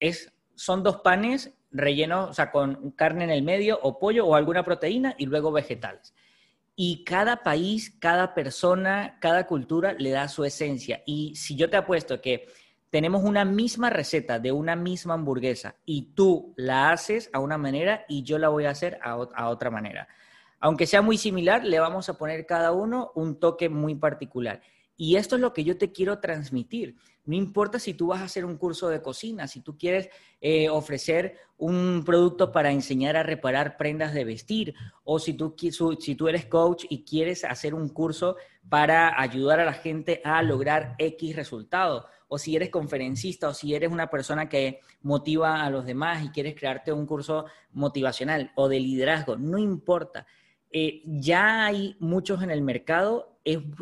es, 0.00 0.32
son 0.54 0.82
dos 0.82 0.98
panes 0.98 1.54
relleno, 1.70 2.24
o 2.24 2.34
sea, 2.34 2.50
con 2.50 2.90
carne 2.92 3.24
en 3.24 3.30
el 3.30 3.42
medio 3.42 3.78
o 3.82 3.98
pollo 3.98 4.26
o 4.26 4.34
alguna 4.34 4.62
proteína 4.62 5.14
y 5.18 5.26
luego 5.26 5.52
vegetales. 5.52 6.14
Y 6.84 7.04
cada 7.04 7.44
país, 7.44 7.94
cada 8.00 8.34
persona, 8.34 9.16
cada 9.20 9.46
cultura 9.46 9.92
le 9.92 10.10
da 10.10 10.26
su 10.26 10.44
esencia. 10.44 11.00
Y 11.06 11.32
si 11.36 11.54
yo 11.54 11.70
te 11.70 11.76
apuesto 11.76 12.20
que 12.20 12.48
tenemos 12.90 13.22
una 13.22 13.44
misma 13.44 13.88
receta 13.88 14.40
de 14.40 14.50
una 14.50 14.74
misma 14.74 15.14
hamburguesa 15.14 15.76
y 15.86 16.12
tú 16.16 16.52
la 16.56 16.90
haces 16.90 17.30
a 17.32 17.38
una 17.38 17.56
manera 17.56 18.04
y 18.08 18.24
yo 18.24 18.36
la 18.36 18.48
voy 18.48 18.64
a 18.64 18.70
hacer 18.70 18.98
a, 19.00 19.12
a 19.12 19.48
otra 19.48 19.70
manera. 19.70 20.08
Aunque 20.58 20.88
sea 20.88 21.02
muy 21.02 21.18
similar, 21.18 21.64
le 21.64 21.78
vamos 21.78 22.08
a 22.08 22.18
poner 22.18 22.46
cada 22.46 22.72
uno 22.72 23.12
un 23.14 23.38
toque 23.38 23.68
muy 23.68 23.94
particular. 23.94 24.60
Y 24.96 25.14
esto 25.14 25.36
es 25.36 25.40
lo 25.40 25.52
que 25.52 25.62
yo 25.62 25.78
te 25.78 25.92
quiero 25.92 26.18
transmitir. 26.18 26.96
No 27.24 27.36
importa 27.36 27.78
si 27.78 27.94
tú 27.94 28.08
vas 28.08 28.20
a 28.20 28.24
hacer 28.24 28.44
un 28.44 28.56
curso 28.56 28.88
de 28.88 29.00
cocina, 29.00 29.46
si 29.46 29.60
tú 29.60 29.78
quieres 29.78 30.10
eh, 30.40 30.68
ofrecer 30.68 31.38
un 31.56 32.02
producto 32.04 32.50
para 32.50 32.72
enseñar 32.72 33.16
a 33.16 33.22
reparar 33.22 33.76
prendas 33.76 34.12
de 34.12 34.24
vestir, 34.24 34.74
o 35.04 35.20
si 35.20 35.34
tú, 35.34 35.54
si 36.00 36.14
tú 36.16 36.26
eres 36.26 36.46
coach 36.46 36.84
y 36.88 37.04
quieres 37.04 37.44
hacer 37.44 37.74
un 37.74 37.88
curso 37.90 38.36
para 38.68 39.20
ayudar 39.20 39.60
a 39.60 39.64
la 39.64 39.72
gente 39.72 40.20
a 40.24 40.42
lograr 40.42 40.96
X 40.98 41.36
resultado, 41.36 42.08
o 42.26 42.38
si 42.38 42.56
eres 42.56 42.70
conferencista, 42.70 43.48
o 43.48 43.54
si 43.54 43.74
eres 43.74 43.92
una 43.92 44.08
persona 44.08 44.48
que 44.48 44.80
motiva 45.02 45.62
a 45.62 45.70
los 45.70 45.84
demás 45.84 46.24
y 46.24 46.30
quieres 46.30 46.54
crearte 46.54 46.92
un 46.92 47.06
curso 47.06 47.44
motivacional 47.72 48.50
o 48.56 48.68
de 48.68 48.80
liderazgo, 48.80 49.36
no 49.36 49.58
importa. 49.58 50.26
Eh, 50.72 51.02
ya 51.04 51.66
hay 51.66 51.96
muchos 52.00 52.42
en 52.42 52.50
el 52.50 52.62
mercado 52.62 53.32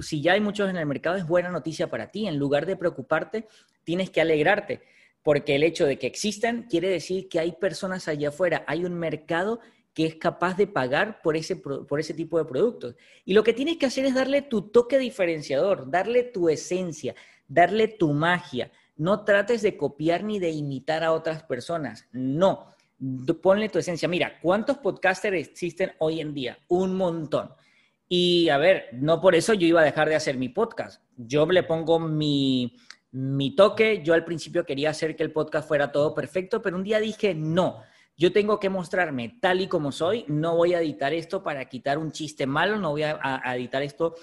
si 0.02 0.22
ya 0.22 0.32
hay 0.32 0.40
muchos 0.40 0.70
en 0.70 0.76
el 0.76 0.86
mercado, 0.86 1.16
es 1.16 1.26
buena 1.26 1.50
noticia 1.50 1.90
para 1.90 2.10
ti. 2.10 2.26
En 2.26 2.38
lugar 2.38 2.66
de 2.66 2.76
preocuparte, 2.76 3.46
tienes 3.84 4.10
que 4.10 4.20
alegrarte, 4.20 4.82
porque 5.22 5.54
el 5.54 5.62
hecho 5.62 5.86
de 5.86 5.98
que 5.98 6.06
existan 6.06 6.64
quiere 6.64 6.88
decir 6.88 7.28
que 7.28 7.40
hay 7.40 7.52
personas 7.52 8.08
allá 8.08 8.28
afuera, 8.28 8.64
hay 8.66 8.84
un 8.84 8.94
mercado 8.94 9.60
que 9.92 10.06
es 10.06 10.14
capaz 10.14 10.56
de 10.56 10.66
pagar 10.66 11.20
por 11.20 11.36
ese, 11.36 11.56
por 11.56 11.98
ese 11.98 12.14
tipo 12.14 12.38
de 12.38 12.44
productos. 12.44 12.94
Y 13.24 13.34
lo 13.34 13.42
que 13.42 13.52
tienes 13.52 13.76
que 13.76 13.86
hacer 13.86 14.04
es 14.04 14.14
darle 14.14 14.42
tu 14.42 14.62
toque 14.62 14.98
diferenciador, 14.98 15.90
darle 15.90 16.22
tu 16.22 16.48
esencia, 16.48 17.14
darle 17.48 17.88
tu 17.88 18.12
magia. 18.12 18.70
No 18.96 19.24
trates 19.24 19.62
de 19.62 19.76
copiar 19.76 20.22
ni 20.22 20.38
de 20.38 20.50
imitar 20.50 21.02
a 21.02 21.12
otras 21.12 21.42
personas. 21.42 22.06
No, 22.12 22.72
ponle 23.42 23.68
tu 23.68 23.78
esencia. 23.78 24.08
Mira, 24.08 24.38
¿cuántos 24.40 24.78
podcasters 24.78 25.48
existen 25.48 25.92
hoy 25.98 26.20
en 26.20 26.34
día? 26.34 26.58
Un 26.68 26.96
montón. 26.96 27.50
Y 28.08 28.48
a 28.48 28.58
ver, 28.58 28.88
no 28.92 29.20
por 29.20 29.34
eso 29.34 29.54
yo 29.54 29.66
iba 29.66 29.80
a 29.80 29.84
dejar 29.84 30.08
de 30.08 30.16
hacer 30.16 30.36
mi 30.36 30.48
podcast. 30.48 31.02
Yo 31.16 31.46
le 31.46 31.62
pongo 31.62 31.98
mi, 31.98 32.76
mi 33.12 33.54
toque. 33.54 34.02
Yo 34.02 34.14
al 34.14 34.24
principio 34.24 34.64
quería 34.64 34.90
hacer 34.90 35.16
que 35.16 35.22
el 35.22 35.32
podcast 35.32 35.68
fuera 35.68 35.92
todo 35.92 36.14
perfecto, 36.14 36.60
pero 36.60 36.76
un 36.76 36.84
día 36.84 37.00
dije, 37.00 37.34
no, 37.34 37.82
yo 38.16 38.32
tengo 38.32 38.60
que 38.60 38.68
mostrarme 38.68 39.38
tal 39.40 39.60
y 39.60 39.66
como 39.66 39.92
soy. 39.92 40.24
No 40.28 40.56
voy 40.56 40.74
a 40.74 40.80
editar 40.80 41.14
esto 41.14 41.42
para 41.42 41.64
quitar 41.66 41.98
un 41.98 42.12
chiste 42.12 42.46
malo, 42.46 42.76
no 42.76 42.90
voy 42.90 43.02
a, 43.02 43.42
editar 43.56 43.82
esto 43.82 44.14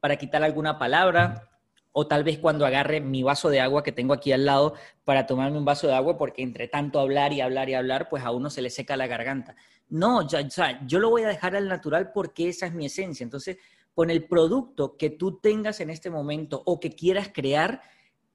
para 0.00 0.16
quitar 0.16 0.42
alguna 0.42 0.78
palabra, 0.78 1.50
o 1.92 2.06
tal 2.06 2.24
vez 2.24 2.38
cuando 2.38 2.66
agarre 2.66 3.00
mi 3.00 3.22
vaso 3.22 3.50
de 3.50 3.60
agua 3.60 3.82
que 3.82 3.92
tengo 3.92 4.14
aquí 4.14 4.32
al 4.32 4.46
lado 4.46 4.74
para 5.04 5.26
tomarme 5.26 5.58
un 5.58 5.64
vaso 5.64 5.86
de 5.86 5.94
agua, 5.94 6.16
porque 6.16 6.42
entre 6.42 6.68
tanto 6.68 6.98
hablar 6.98 7.32
y 7.32 7.40
hablar 7.40 7.68
y 7.68 7.74
hablar, 7.74 8.08
pues 8.08 8.24
a 8.24 8.30
uno 8.30 8.50
se 8.50 8.62
le 8.62 8.70
seca 8.70 8.96
la 8.96 9.06
garganta. 9.06 9.54
No, 9.88 10.26
ya, 10.26 10.40
yo 10.86 10.98
lo 10.98 11.10
voy 11.10 11.22
a 11.22 11.28
dejar 11.28 11.54
al 11.54 11.68
natural 11.68 12.12
porque 12.12 12.48
esa 12.48 12.66
es 12.66 12.72
mi 12.72 12.86
esencia. 12.86 13.24
Entonces, 13.24 13.58
con 13.94 14.10
el 14.10 14.24
producto 14.24 14.96
que 14.96 15.10
tú 15.10 15.38
tengas 15.38 15.80
en 15.80 15.90
este 15.90 16.08
momento 16.08 16.62
o 16.64 16.80
que 16.80 16.90
quieras 16.90 17.30
crear, 17.32 17.82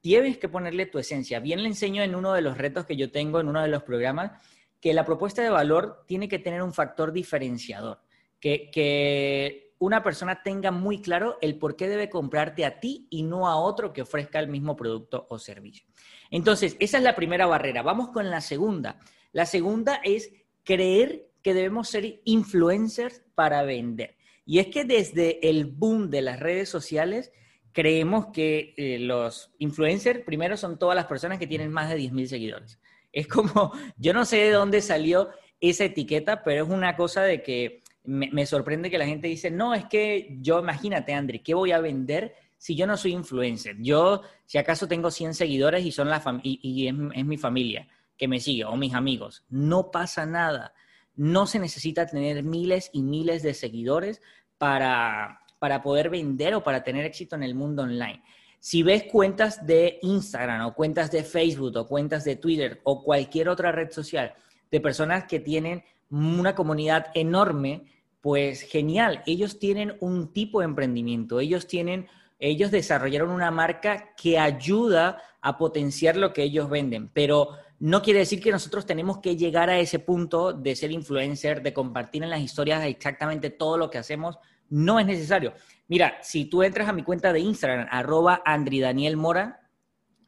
tienes 0.00 0.38
que 0.38 0.48
ponerle 0.48 0.86
tu 0.86 1.00
esencia. 1.00 1.40
Bien 1.40 1.60
le 1.62 1.68
enseño 1.68 2.02
en 2.02 2.14
uno 2.14 2.32
de 2.32 2.42
los 2.42 2.56
retos 2.56 2.86
que 2.86 2.96
yo 2.96 3.10
tengo, 3.10 3.40
en 3.40 3.48
uno 3.48 3.60
de 3.60 3.68
los 3.68 3.82
programas, 3.82 4.40
que 4.80 4.94
la 4.94 5.04
propuesta 5.04 5.42
de 5.42 5.50
valor 5.50 6.04
tiene 6.06 6.28
que 6.28 6.38
tener 6.38 6.62
un 6.62 6.72
factor 6.72 7.12
diferenciador, 7.12 8.00
que, 8.38 8.70
que 8.70 9.67
una 9.78 10.02
persona 10.02 10.42
tenga 10.42 10.70
muy 10.70 11.00
claro 11.00 11.38
el 11.40 11.58
por 11.58 11.76
qué 11.76 11.88
debe 11.88 12.10
comprarte 12.10 12.64
a 12.64 12.80
ti 12.80 13.06
y 13.10 13.22
no 13.22 13.48
a 13.48 13.56
otro 13.56 13.92
que 13.92 14.02
ofrezca 14.02 14.40
el 14.40 14.48
mismo 14.48 14.76
producto 14.76 15.26
o 15.30 15.38
servicio. 15.38 15.86
Entonces, 16.30 16.76
esa 16.80 16.98
es 16.98 17.04
la 17.04 17.14
primera 17.14 17.46
barrera. 17.46 17.82
Vamos 17.82 18.08
con 18.08 18.30
la 18.30 18.40
segunda. 18.40 18.98
La 19.32 19.46
segunda 19.46 20.00
es 20.04 20.32
creer 20.64 21.28
que 21.42 21.54
debemos 21.54 21.88
ser 21.88 22.20
influencers 22.24 23.22
para 23.34 23.62
vender. 23.62 24.16
Y 24.44 24.58
es 24.58 24.68
que 24.68 24.84
desde 24.84 25.48
el 25.48 25.66
boom 25.66 26.10
de 26.10 26.22
las 26.22 26.40
redes 26.40 26.68
sociales, 26.68 27.32
creemos 27.72 28.28
que 28.32 28.74
eh, 28.76 28.98
los 28.98 29.52
influencers 29.58 30.24
primero 30.24 30.56
son 30.56 30.78
todas 30.78 30.96
las 30.96 31.06
personas 31.06 31.38
que 31.38 31.46
tienen 31.46 31.70
más 31.70 31.88
de 31.88 31.98
10.000 31.98 32.26
seguidores. 32.26 32.80
Es 33.12 33.28
como, 33.28 33.72
yo 33.96 34.12
no 34.12 34.24
sé 34.24 34.38
de 34.38 34.50
dónde 34.50 34.80
salió 34.80 35.30
esa 35.60 35.84
etiqueta, 35.84 36.42
pero 36.42 36.64
es 36.64 36.70
una 36.70 36.96
cosa 36.96 37.22
de 37.22 37.42
que 37.42 37.82
me, 38.04 38.46
sorprende 38.46 38.90
que 38.90 38.98
la 38.98 39.06
gente 39.06 39.28
dice, 39.28 39.50
no, 39.50 39.74
es 39.74 39.84
que 39.86 40.38
yo, 40.40 40.60
imagínate, 40.60 41.12
André, 41.12 41.42
¿qué 41.42 41.54
voy 41.54 41.72
a 41.72 41.80
vender 41.80 42.34
si 42.56 42.74
yo 42.74 42.86
no 42.86 42.96
soy 42.96 43.12
influencer? 43.12 43.76
Yo, 43.80 44.22
si 44.46 44.58
acaso 44.58 44.88
tengo 44.88 45.10
100 45.10 45.34
seguidores 45.34 45.84
y, 45.84 45.92
son 45.92 46.08
la 46.08 46.22
y, 46.42 46.88
es 46.88 47.24
mi 47.24 47.36
familia 47.36 47.86
que 48.16 48.28
me 48.28 48.40
sigue 48.40 48.64
o 48.64 48.76
mis 48.76 48.94
amigos, 48.94 49.44
no 49.48 49.90
pasa 49.90 50.26
nada. 50.26 50.72
No 51.14 51.46
se 51.46 51.58
necesita 51.58 52.06
tener 52.06 52.42
miles 52.42 52.90
y 52.92 53.02
miles 53.02 53.42
de 53.42 53.54
seguidores 53.54 54.22
para, 54.56 55.40
para 55.58 55.82
poder 55.82 56.10
vender 56.10 56.54
o 56.54 56.62
para 56.62 56.82
tener 56.82 57.04
éxito 57.04 57.36
en 57.36 57.42
el 57.42 57.54
mundo 57.54 57.82
online. 57.82 58.22
Si 58.60 58.82
ves 58.82 59.04
cuentas 59.04 59.66
de 59.66 59.98
Instagram 60.02 60.66
o 60.66 60.74
cuentas 60.74 61.10
de 61.10 61.22
Facebook 61.22 61.76
o 61.76 61.86
cuentas 61.86 62.24
de 62.24 62.36
Twitter 62.36 62.80
o 62.84 63.04
cualquier 63.04 63.48
otra 63.48 63.70
red 63.70 63.90
social 63.90 64.34
de 64.70 64.80
personas 64.80 65.24
que 65.24 65.40
tienen 65.40 65.84
una 66.10 66.54
comunidad 66.54 67.06
enorme, 67.14 67.84
pues 68.20 68.62
genial, 68.62 69.22
ellos 69.26 69.58
tienen 69.58 69.96
un 70.00 70.32
tipo 70.32 70.60
de 70.60 70.66
emprendimiento, 70.66 71.40
ellos 71.40 71.66
tienen, 71.66 72.08
ellos 72.38 72.70
desarrollaron 72.70 73.30
una 73.30 73.50
marca 73.50 74.14
que 74.16 74.38
ayuda 74.38 75.22
a 75.40 75.56
potenciar 75.56 76.16
lo 76.16 76.32
que 76.32 76.42
ellos 76.42 76.68
venden, 76.68 77.08
pero 77.12 77.50
no 77.80 78.02
quiere 78.02 78.20
decir 78.20 78.40
que 78.42 78.50
nosotros 78.50 78.86
tenemos 78.86 79.18
que 79.18 79.36
llegar 79.36 79.70
a 79.70 79.78
ese 79.78 80.00
punto 80.00 80.52
de 80.52 80.74
ser 80.74 80.90
influencer, 80.90 81.62
de 81.62 81.72
compartir 81.72 82.24
en 82.24 82.30
las 82.30 82.40
historias 82.40 82.84
exactamente 82.84 83.50
todo 83.50 83.78
lo 83.78 83.88
que 83.88 83.98
hacemos. 83.98 84.38
No 84.68 84.98
es 84.98 85.06
necesario. 85.06 85.54
Mira, 85.86 86.18
si 86.20 86.46
tú 86.46 86.62
entras 86.62 86.88
a 86.88 86.92
mi 86.92 87.04
cuenta 87.04 87.32
de 87.32 87.40
Instagram, 87.40 87.86
arroba 87.90 88.42
Andri 88.44 88.80
Daniel 88.80 89.16
Mora, 89.16 89.60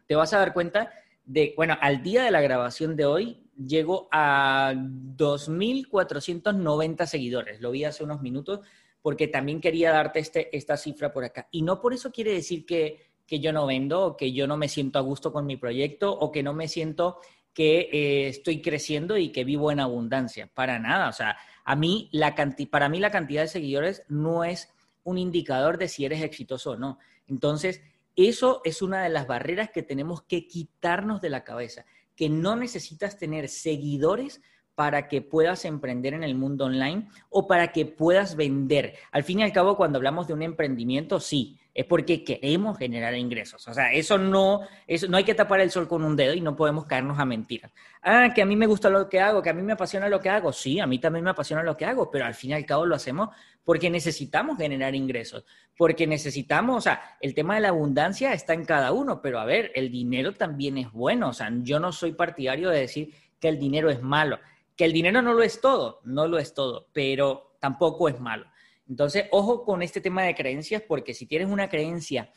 te 0.07 0.15
vas 0.15 0.33
a 0.33 0.39
dar 0.39 0.53
cuenta 0.53 0.91
de, 1.25 1.53
bueno, 1.57 1.77
al 1.81 2.03
día 2.03 2.23
de 2.23 2.31
la 2.31 2.41
grabación 2.41 2.97
de 2.97 3.05
hoy, 3.05 3.43
llego 3.67 4.09
a 4.11 4.73
2.490 4.75 7.07
seguidores. 7.07 7.61
Lo 7.61 7.71
vi 7.71 7.85
hace 7.85 8.02
unos 8.05 8.23
minutos 8.23 8.61
porque 9.02 9.29
también 9.29 9.61
quería 9.61 9.93
darte 9.93 10.21
este, 10.21 10.57
esta 10.57 10.76
cifra 10.76 11.12
por 11.12 11.25
acá. 11.25 11.49
Y 11.50 11.62
no 11.62 11.81
por 11.81 11.95
eso 11.95 12.12
quiere 12.12 12.33
decir 12.33 12.67
que, 12.67 13.09
yo 13.29 13.52
no 13.52 13.64
vendo 13.64 14.05
o 14.05 14.17
que 14.17 14.33
yo 14.33 14.49
no 14.49 14.57
me 14.57 14.69
siento 14.69 14.99
a 14.99 15.02
gusto 15.02 15.33
con 15.33 15.47
mi 15.47 15.57
proyecto 15.57 16.12
o 16.12 16.33
que 16.33 16.43
no 16.43 16.52
me 16.52 16.67
siento 16.67 17.19
que 17.55 17.88
eh, 17.93 18.26
estoy 18.26 18.61
creciendo 18.61 19.17
y 19.17 19.31
que 19.31 19.45
vivo 19.45 19.71
en 19.71 19.79
abundancia. 19.79 20.50
Para 20.52 20.81
nada. 20.81 21.09
O 21.09 21.12
sea, 21.12 21.37
a 21.64 21.76
mí, 21.76 22.09
la 22.11 22.35
para 22.71 22.88
mí 22.88 22.99
la 22.99 23.12
cantidad 23.12 23.43
de 23.43 23.49
seguidores 23.49 24.02
no 24.09 24.43
es 24.43 24.69
un 25.05 25.17
indicador 25.17 25.79
de 25.79 25.87
si 25.87 26.05
eres 26.05 26.23
exitoso 26.23 26.73
o 26.73 26.76
no. 26.76 26.99
Entonces, 27.29 27.83
eso 28.17 28.61
es 28.64 28.83
una 28.83 29.02
de 29.02 29.09
las 29.09 29.26
barreras 29.26 29.71
que 29.71 29.83
tenemos 29.83 30.23
que 30.23 30.47
quitarnos 30.47 31.21
de 31.21 31.31
la 31.31 31.45
cabeza, 31.45 31.85
que 32.21 32.29
no 32.29 32.55
necesitas 32.55 33.17
tener 33.17 33.49
seguidores 33.49 34.43
para 34.75 35.09
que 35.09 35.23
puedas 35.23 35.65
emprender 35.65 36.12
en 36.12 36.23
el 36.23 36.35
mundo 36.35 36.67
online 36.67 37.09
o 37.31 37.47
para 37.47 37.73
que 37.73 37.87
puedas 37.87 38.37
vender. 38.37 38.93
Al 39.11 39.25
fin 39.25 39.41
y 39.41 39.43
al 39.43 39.55
cabo, 39.55 39.75
cuando 39.75 39.97
hablamos 39.97 40.27
de 40.27 40.35
un 40.35 40.43
emprendimiento, 40.43 41.19
sí, 41.19 41.59
es 41.75 41.85
porque 41.87 42.25
queremos 42.25 42.77
generar 42.79 43.15
ingresos. 43.15 43.67
O 43.69 43.75
sea, 43.75 43.93
eso 43.93 44.19
no, 44.19 44.61
eso, 44.87 45.07
no 45.09 45.17
hay 45.17 45.25
que 45.25 45.35
tapar 45.35 45.61
el 45.61 45.71
sol 45.71 45.87
con 45.87 46.03
un 46.03 46.17
dedo 46.17 46.35
y 46.35 46.41
no 46.41 46.57
podemos 46.57 46.87
caernos 46.87 47.19
a 47.19 47.25
mentiras. 47.25 47.73
Ah, 48.03 48.33
que 48.35 48.43
a 48.43 48.47
mí 48.47 48.57
me 48.57 48.67
gusta 48.67 48.91
lo 48.91 49.09
que 49.09 49.21
hago, 49.21 49.43
que 49.43 49.50
a 49.50 49.55
mí 49.55 49.62
me 49.62 49.73
apasiona 49.73 50.09
lo 50.09 50.21
que 50.21 50.31
hago. 50.31 50.53
Sí, 50.53 50.81
a 50.81 50.87
mí 50.87 50.99
también 50.99 51.25
me 51.25 51.31
apasiona 51.31 51.62
lo 51.62 51.77
que 51.77 51.85
hago, 51.85 52.11
pero 52.11 52.25
al 52.25 52.35
fin 52.35 52.50
y 52.50 52.55
al 52.55 52.67
cabo 52.67 52.87
lo 52.87 52.97
hacemos 52.97 53.31
porque 53.65 53.91
necesitamos 53.91 54.59
generar 54.59 54.95
ingresos, 54.95 55.45
porque 55.77 56.07
necesitamos, 56.07 56.79
o 56.79 56.81
sea, 56.81 57.17
el 57.21 57.35
tema 57.35 57.55
de 57.55 57.61
la 57.61 57.69
abundancia 57.69 58.33
está 58.33 58.55
en 58.55 58.65
cada 58.65 58.91
uno, 58.93 59.21
pero 59.23 59.39
a 59.39 59.45
ver, 59.45 59.71
el 59.75 59.91
dinero 59.91 60.35
también 60.35 60.79
es 60.79 60.91
bueno. 60.91 61.29
O 61.29 61.33
sea, 61.33 61.50
yo 61.62 61.79
no 61.79 61.93
soy 61.93 62.12
partidario 62.12 62.71
de 62.71 62.81
decir 62.81 63.15
que 63.39 63.49
el 63.49 63.59
dinero 63.59 63.91
es 63.91 64.03
malo. 64.03 64.39
Que 64.77 64.87
el 64.87 64.93
dinero 64.93 65.23
no 65.23 65.35
lo 65.35 65.43
es 65.43 65.61
todo, 65.61 66.00
no 66.05 66.27
lo 66.27 66.39
es 66.39 66.53
todo, 66.53 66.89
pero 66.93 67.57
tampoco 67.61 68.09
es 68.09 68.19
malo. 68.19 68.47
Entonces, 68.91 69.27
ojo 69.31 69.65
con 69.65 69.83
este 69.83 70.01
tema 70.01 70.25
de 70.25 70.35
creencias, 70.35 70.83
porque 70.83 71.15
si 71.15 71.25
tienes 71.25 71.49
una 71.49 71.69
creencia 71.69 72.31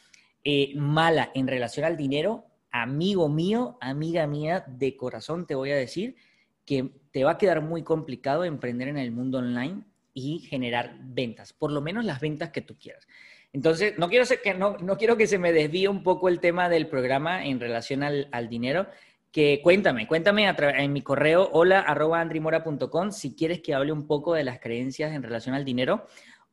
eh, 0.43 0.71
mala 0.75 1.31
en 1.33 1.47
relación 1.47 1.83
al 1.83 1.97
dinero, 1.97 2.45
amigo 2.71 3.27
mío, 3.27 3.77
amiga 3.81 4.27
mía, 4.27 4.63
de 4.67 4.95
corazón 4.95 5.47
te 5.47 5.55
voy 5.55 5.71
a 5.71 5.75
decir 5.75 6.15
que 6.63 6.91
te 7.11 7.23
va 7.23 7.31
a 7.31 7.37
quedar 7.39 7.61
muy 7.61 7.81
complicado 7.81 8.45
emprender 8.45 8.87
en 8.87 8.99
el 8.99 9.11
mundo 9.11 9.39
online 9.39 9.81
y 10.13 10.39
generar 10.39 10.95
ventas, 11.01 11.53
por 11.53 11.71
lo 11.71 11.81
menos 11.81 12.05
las 12.05 12.21
ventas 12.21 12.51
que 12.51 12.61
tú 12.61 12.77
quieras. 12.77 13.07
Entonces, 13.51 13.95
no 13.97 14.07
quiero, 14.09 15.17
que, 15.17 15.27
se 15.27 15.37
me 15.39 15.51
desvíe 15.51 15.87
un 15.87 16.03
poco 16.03 16.29
el 16.29 16.39
tema 16.39 16.69
del 16.69 16.87
programa 16.87 17.45
en 17.45 17.59
relación 17.59 18.03
al, 18.03 18.49
dinero, 18.49 18.87
que 19.31 19.59
cuéntame, 19.63 20.07
cuéntame 20.07 20.47
en 20.47 20.93
mi 20.93 21.01
correo 21.01 21.49
hola 21.51 21.79
arroba 21.79 22.21
andrimora.com 22.21 23.11
si 23.11 23.35
quieres 23.35 23.61
que 23.61 23.73
hable 23.73 23.91
un 23.91 24.05
poco 24.05 24.35
de 24.35 24.43
las 24.43 24.59
creencias 24.59 25.11
en 25.13 25.23
relación 25.23 25.55
al 25.55 25.65
dinero 25.65 26.05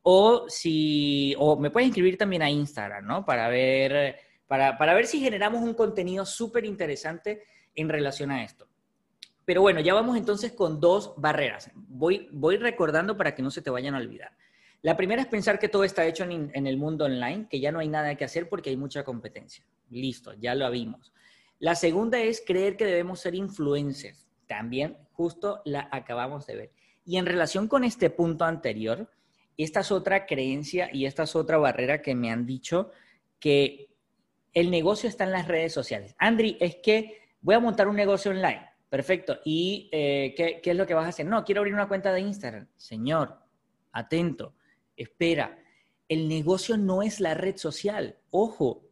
o 0.02 0.46
si, 0.48 1.34
o 1.38 1.56
me 1.56 1.70
puedes 1.70 1.88
inscribir 1.88 2.16
también 2.16 2.42
a 2.42 2.50
Instagram, 2.50 3.06
¿no? 3.06 3.24
Para 3.24 3.48
ver, 3.48 4.16
para, 4.46 4.78
para 4.78 4.94
ver 4.94 5.06
si 5.06 5.20
generamos 5.20 5.62
un 5.62 5.74
contenido 5.74 6.24
súper 6.24 6.64
interesante 6.64 7.42
en 7.74 7.88
relación 7.88 8.30
a 8.30 8.42
esto. 8.42 8.66
Pero 9.44 9.62
bueno, 9.62 9.80
ya 9.80 9.94
vamos 9.94 10.16
entonces 10.16 10.52
con 10.52 10.80
dos 10.80 11.14
barreras. 11.16 11.70
Voy, 11.74 12.28
voy 12.32 12.56
recordando 12.56 13.16
para 13.16 13.34
que 13.34 13.42
no 13.42 13.50
se 13.50 13.62
te 13.62 13.70
vayan 13.70 13.94
a 13.94 13.98
olvidar. 13.98 14.32
La 14.82 14.96
primera 14.96 15.20
es 15.20 15.28
pensar 15.28 15.58
que 15.58 15.68
todo 15.68 15.84
está 15.84 16.06
hecho 16.06 16.24
en, 16.24 16.50
en, 16.54 16.66
el 16.66 16.78
mundo 16.78 17.04
online, 17.04 17.46
que 17.50 17.60
ya 17.60 17.70
no 17.70 17.80
hay 17.80 17.88
nada 17.88 18.14
que 18.14 18.24
hacer 18.24 18.48
porque 18.48 18.70
hay 18.70 18.76
mucha 18.76 19.04
competencia. 19.04 19.64
Listo, 19.90 20.32
ya 20.34 20.54
lo 20.54 20.70
vimos. 20.70 21.12
La 21.58 21.74
segunda 21.74 22.18
es 22.20 22.42
creer 22.46 22.76
que 22.76 22.86
debemos 22.86 23.20
ser 23.20 23.34
influencers. 23.34 24.26
También 24.46 24.96
justo 25.12 25.60
la 25.64 25.88
acabamos 25.92 26.46
de 26.46 26.56
ver. 26.56 26.72
Y 27.04 27.18
en 27.18 27.26
relación 27.26 27.68
con 27.68 27.84
este 27.84 28.08
punto 28.08 28.44
anterior, 28.44 29.10
esta 29.64 29.80
es 29.80 29.92
otra 29.92 30.26
creencia 30.26 30.90
y 30.92 31.06
esta 31.06 31.24
es 31.24 31.36
otra 31.36 31.58
barrera 31.58 32.02
que 32.02 32.14
me 32.14 32.30
han 32.30 32.46
dicho 32.46 32.90
que 33.38 33.90
el 34.52 34.70
negocio 34.70 35.08
está 35.08 35.24
en 35.24 35.32
las 35.32 35.48
redes 35.48 35.72
sociales. 35.72 36.14
Andri, 36.18 36.56
es 36.60 36.76
que 36.76 37.22
voy 37.40 37.54
a 37.54 37.60
montar 37.60 37.88
un 37.88 37.96
negocio 37.96 38.30
online. 38.30 38.66
Perfecto. 38.88 39.38
¿Y 39.44 39.88
eh, 39.92 40.34
¿qué, 40.36 40.60
qué 40.62 40.70
es 40.70 40.76
lo 40.76 40.86
que 40.86 40.94
vas 40.94 41.06
a 41.06 41.10
hacer? 41.10 41.26
No, 41.26 41.44
quiero 41.44 41.60
abrir 41.60 41.74
una 41.74 41.88
cuenta 41.88 42.12
de 42.12 42.20
Instagram. 42.20 42.66
Señor, 42.76 43.38
atento, 43.92 44.54
espera. 44.96 45.58
El 46.08 46.28
negocio 46.28 46.76
no 46.76 47.02
es 47.02 47.20
la 47.20 47.34
red 47.34 47.56
social. 47.56 48.18
Ojo, 48.30 48.88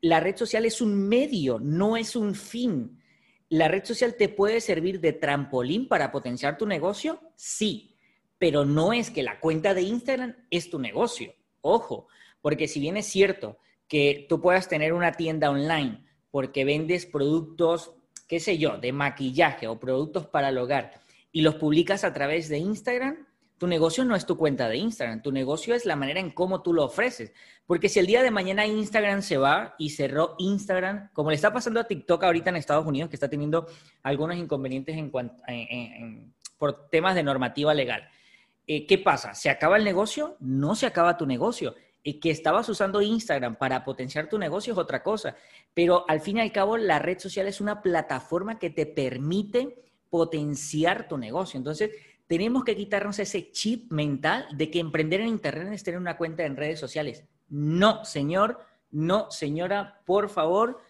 la 0.00 0.20
red 0.20 0.36
social 0.36 0.64
es 0.64 0.80
un 0.80 1.08
medio, 1.08 1.58
no 1.58 1.96
es 1.96 2.14
un 2.14 2.34
fin. 2.34 3.02
¿La 3.48 3.66
red 3.66 3.84
social 3.84 4.14
te 4.16 4.28
puede 4.28 4.60
servir 4.60 5.00
de 5.00 5.12
trampolín 5.12 5.88
para 5.88 6.12
potenciar 6.12 6.56
tu 6.56 6.66
negocio? 6.66 7.20
Sí 7.34 7.95
pero 8.38 8.64
no 8.64 8.92
es 8.92 9.10
que 9.10 9.22
la 9.22 9.40
cuenta 9.40 9.74
de 9.74 9.82
Instagram 9.82 10.36
es 10.50 10.70
tu 10.70 10.78
negocio. 10.78 11.34
Ojo, 11.60 12.08
porque 12.40 12.68
si 12.68 12.80
bien 12.80 12.96
es 12.96 13.06
cierto 13.06 13.58
que 13.88 14.26
tú 14.28 14.40
puedas 14.40 14.68
tener 14.68 14.92
una 14.92 15.12
tienda 15.12 15.50
online 15.50 16.04
porque 16.30 16.64
vendes 16.64 17.06
productos, 17.06 17.92
qué 18.28 18.40
sé 18.40 18.58
yo, 18.58 18.78
de 18.78 18.92
maquillaje 18.92 19.66
o 19.66 19.78
productos 19.78 20.26
para 20.26 20.50
el 20.50 20.58
hogar 20.58 21.00
y 21.32 21.42
los 21.42 21.56
publicas 21.56 22.04
a 22.04 22.12
través 22.12 22.48
de 22.48 22.58
Instagram, 22.58 23.26
tu 23.58 23.66
negocio 23.66 24.04
no 24.04 24.14
es 24.14 24.26
tu 24.26 24.36
cuenta 24.36 24.68
de 24.68 24.76
Instagram, 24.76 25.22
tu 25.22 25.32
negocio 25.32 25.74
es 25.74 25.86
la 25.86 25.96
manera 25.96 26.20
en 26.20 26.30
cómo 26.30 26.62
tú 26.62 26.74
lo 26.74 26.84
ofreces. 26.84 27.32
Porque 27.66 27.88
si 27.88 27.98
el 27.98 28.06
día 28.06 28.22
de 28.22 28.30
mañana 28.30 28.66
Instagram 28.66 29.22
se 29.22 29.38
va 29.38 29.74
y 29.78 29.90
cerró 29.90 30.34
Instagram, 30.38 31.08
como 31.14 31.30
le 31.30 31.36
está 31.36 31.52
pasando 31.54 31.80
a 31.80 31.84
TikTok 31.84 32.22
ahorita 32.22 32.50
en 32.50 32.56
Estados 32.56 32.86
Unidos, 32.86 33.08
que 33.08 33.16
está 33.16 33.30
teniendo 33.30 33.66
algunos 34.02 34.36
inconvenientes 34.36 34.94
en 34.96 35.10
por 36.58 36.88
temas 36.90 37.14
de 37.14 37.22
normativa 37.22 37.74
legal. 37.74 38.08
Eh, 38.66 38.86
¿qué 38.86 38.98
pasa? 38.98 39.34
¿Se 39.34 39.48
acaba 39.48 39.76
el 39.76 39.84
negocio? 39.84 40.36
No 40.40 40.74
se 40.74 40.86
acaba 40.86 41.16
tu 41.16 41.26
negocio. 41.26 41.74
Eh, 42.02 42.20
que 42.20 42.30
estabas 42.30 42.68
usando 42.68 43.02
Instagram 43.02 43.56
para 43.56 43.84
potenciar 43.84 44.28
tu 44.28 44.38
negocio 44.38 44.72
es 44.72 44.78
otra 44.78 45.02
cosa. 45.02 45.36
Pero 45.74 46.04
al 46.08 46.20
fin 46.20 46.38
y 46.38 46.40
al 46.40 46.52
cabo, 46.52 46.76
la 46.76 46.98
red 46.98 47.18
social 47.18 47.46
es 47.46 47.60
una 47.60 47.82
plataforma 47.82 48.58
que 48.58 48.70
te 48.70 48.86
permite 48.86 49.82
potenciar 50.10 51.08
tu 51.08 51.18
negocio. 51.18 51.58
Entonces, 51.58 51.90
tenemos 52.26 52.64
que 52.64 52.76
quitarnos 52.76 53.18
ese 53.18 53.50
chip 53.52 53.90
mental 53.92 54.46
de 54.54 54.70
que 54.70 54.80
emprender 54.80 55.20
en 55.20 55.28
Internet 55.28 55.72
es 55.72 55.84
tener 55.84 56.00
una 56.00 56.16
cuenta 56.16 56.44
en 56.44 56.56
redes 56.56 56.80
sociales. 56.80 57.24
No, 57.48 58.04
señor, 58.04 58.60
no, 58.90 59.30
señora, 59.30 60.00
por 60.04 60.28
favor, 60.28 60.80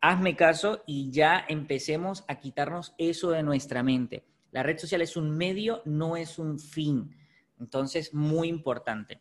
hazme 0.00 0.36
caso 0.36 0.82
y 0.86 1.10
ya 1.10 1.44
empecemos 1.48 2.24
a 2.28 2.36
quitarnos 2.36 2.94
eso 2.98 3.30
de 3.30 3.42
nuestra 3.42 3.82
mente. 3.82 4.24
La 4.56 4.62
red 4.62 4.78
social 4.78 5.02
es 5.02 5.18
un 5.18 5.36
medio, 5.36 5.82
no 5.84 6.16
es 6.16 6.38
un 6.38 6.58
fin. 6.58 7.14
Entonces, 7.60 8.14
muy 8.14 8.48
importante. 8.48 9.20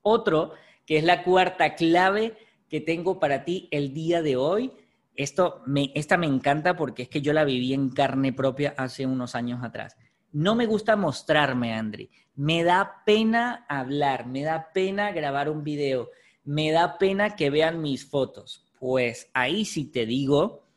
Otro, 0.00 0.54
que 0.86 0.96
es 0.96 1.04
la 1.04 1.22
cuarta 1.24 1.74
clave 1.74 2.38
que 2.66 2.80
tengo 2.80 3.20
para 3.20 3.44
ti 3.44 3.68
el 3.70 3.92
día 3.92 4.22
de 4.22 4.36
hoy. 4.36 4.72
Esto 5.14 5.60
me, 5.66 5.92
esta 5.94 6.16
me 6.16 6.26
encanta 6.26 6.74
porque 6.74 7.02
es 7.02 7.10
que 7.10 7.20
yo 7.20 7.34
la 7.34 7.44
viví 7.44 7.74
en 7.74 7.90
carne 7.90 8.32
propia 8.32 8.72
hace 8.78 9.04
unos 9.04 9.34
años 9.34 9.62
atrás. 9.62 9.98
No 10.32 10.54
me 10.54 10.64
gusta 10.64 10.96
mostrarme, 10.96 11.74
Andri. 11.74 12.08
Me 12.34 12.64
da 12.64 13.02
pena 13.04 13.66
hablar, 13.68 14.26
me 14.26 14.40
da 14.40 14.72
pena 14.72 15.12
grabar 15.12 15.50
un 15.50 15.62
video, 15.62 16.08
me 16.44 16.72
da 16.72 16.96
pena 16.96 17.36
que 17.36 17.50
vean 17.50 17.82
mis 17.82 18.08
fotos. 18.08 18.72
Pues 18.78 19.28
ahí 19.34 19.66
sí 19.66 19.84
te 19.84 20.06
digo 20.06 20.69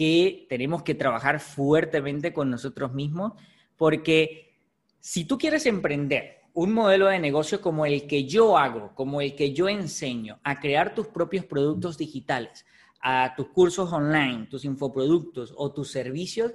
que 0.00 0.46
tenemos 0.48 0.82
que 0.82 0.94
trabajar 0.94 1.40
fuertemente 1.40 2.32
con 2.32 2.48
nosotros 2.48 2.94
mismos, 2.94 3.34
porque 3.76 4.54
si 4.98 5.26
tú 5.26 5.36
quieres 5.36 5.66
emprender 5.66 6.38
un 6.54 6.72
modelo 6.72 7.08
de 7.08 7.18
negocio 7.18 7.60
como 7.60 7.84
el 7.84 8.06
que 8.06 8.24
yo 8.24 8.56
hago, 8.56 8.94
como 8.94 9.20
el 9.20 9.36
que 9.36 9.52
yo 9.52 9.68
enseño, 9.68 10.40
a 10.42 10.58
crear 10.58 10.94
tus 10.94 11.08
propios 11.08 11.44
productos 11.44 11.98
digitales, 11.98 12.64
a 13.02 13.34
tus 13.36 13.48
cursos 13.48 13.92
online, 13.92 14.46
tus 14.46 14.64
infoproductos 14.64 15.52
o 15.54 15.70
tus 15.70 15.90
servicios, 15.90 16.54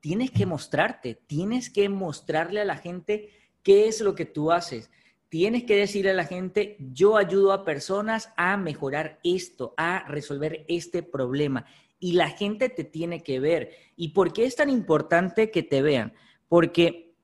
tienes 0.00 0.30
que 0.30 0.44
mostrarte, 0.44 1.14
tienes 1.14 1.70
que 1.70 1.88
mostrarle 1.88 2.60
a 2.60 2.66
la 2.66 2.76
gente 2.76 3.30
qué 3.62 3.88
es 3.88 4.02
lo 4.02 4.14
que 4.14 4.26
tú 4.26 4.52
haces. 4.52 4.90
Tienes 5.30 5.64
que 5.64 5.76
decirle 5.76 6.10
a 6.10 6.14
la 6.14 6.26
gente, 6.26 6.76
yo 6.78 7.16
ayudo 7.16 7.54
a 7.54 7.64
personas 7.64 8.34
a 8.36 8.58
mejorar 8.58 9.18
esto, 9.24 9.72
a 9.78 10.06
resolver 10.08 10.66
este 10.68 11.02
problema 11.02 11.64
y 12.02 12.14
la 12.14 12.30
gente 12.30 12.68
te 12.68 12.82
tiene 12.82 13.22
que 13.22 13.38
ver. 13.38 13.70
¿Y 13.94 14.08
por 14.08 14.32
qué 14.32 14.44
es 14.44 14.56
tan 14.56 14.68
importante 14.68 15.52
que 15.52 15.62
te 15.62 15.82
vean? 15.82 16.12
Porque 16.48 17.14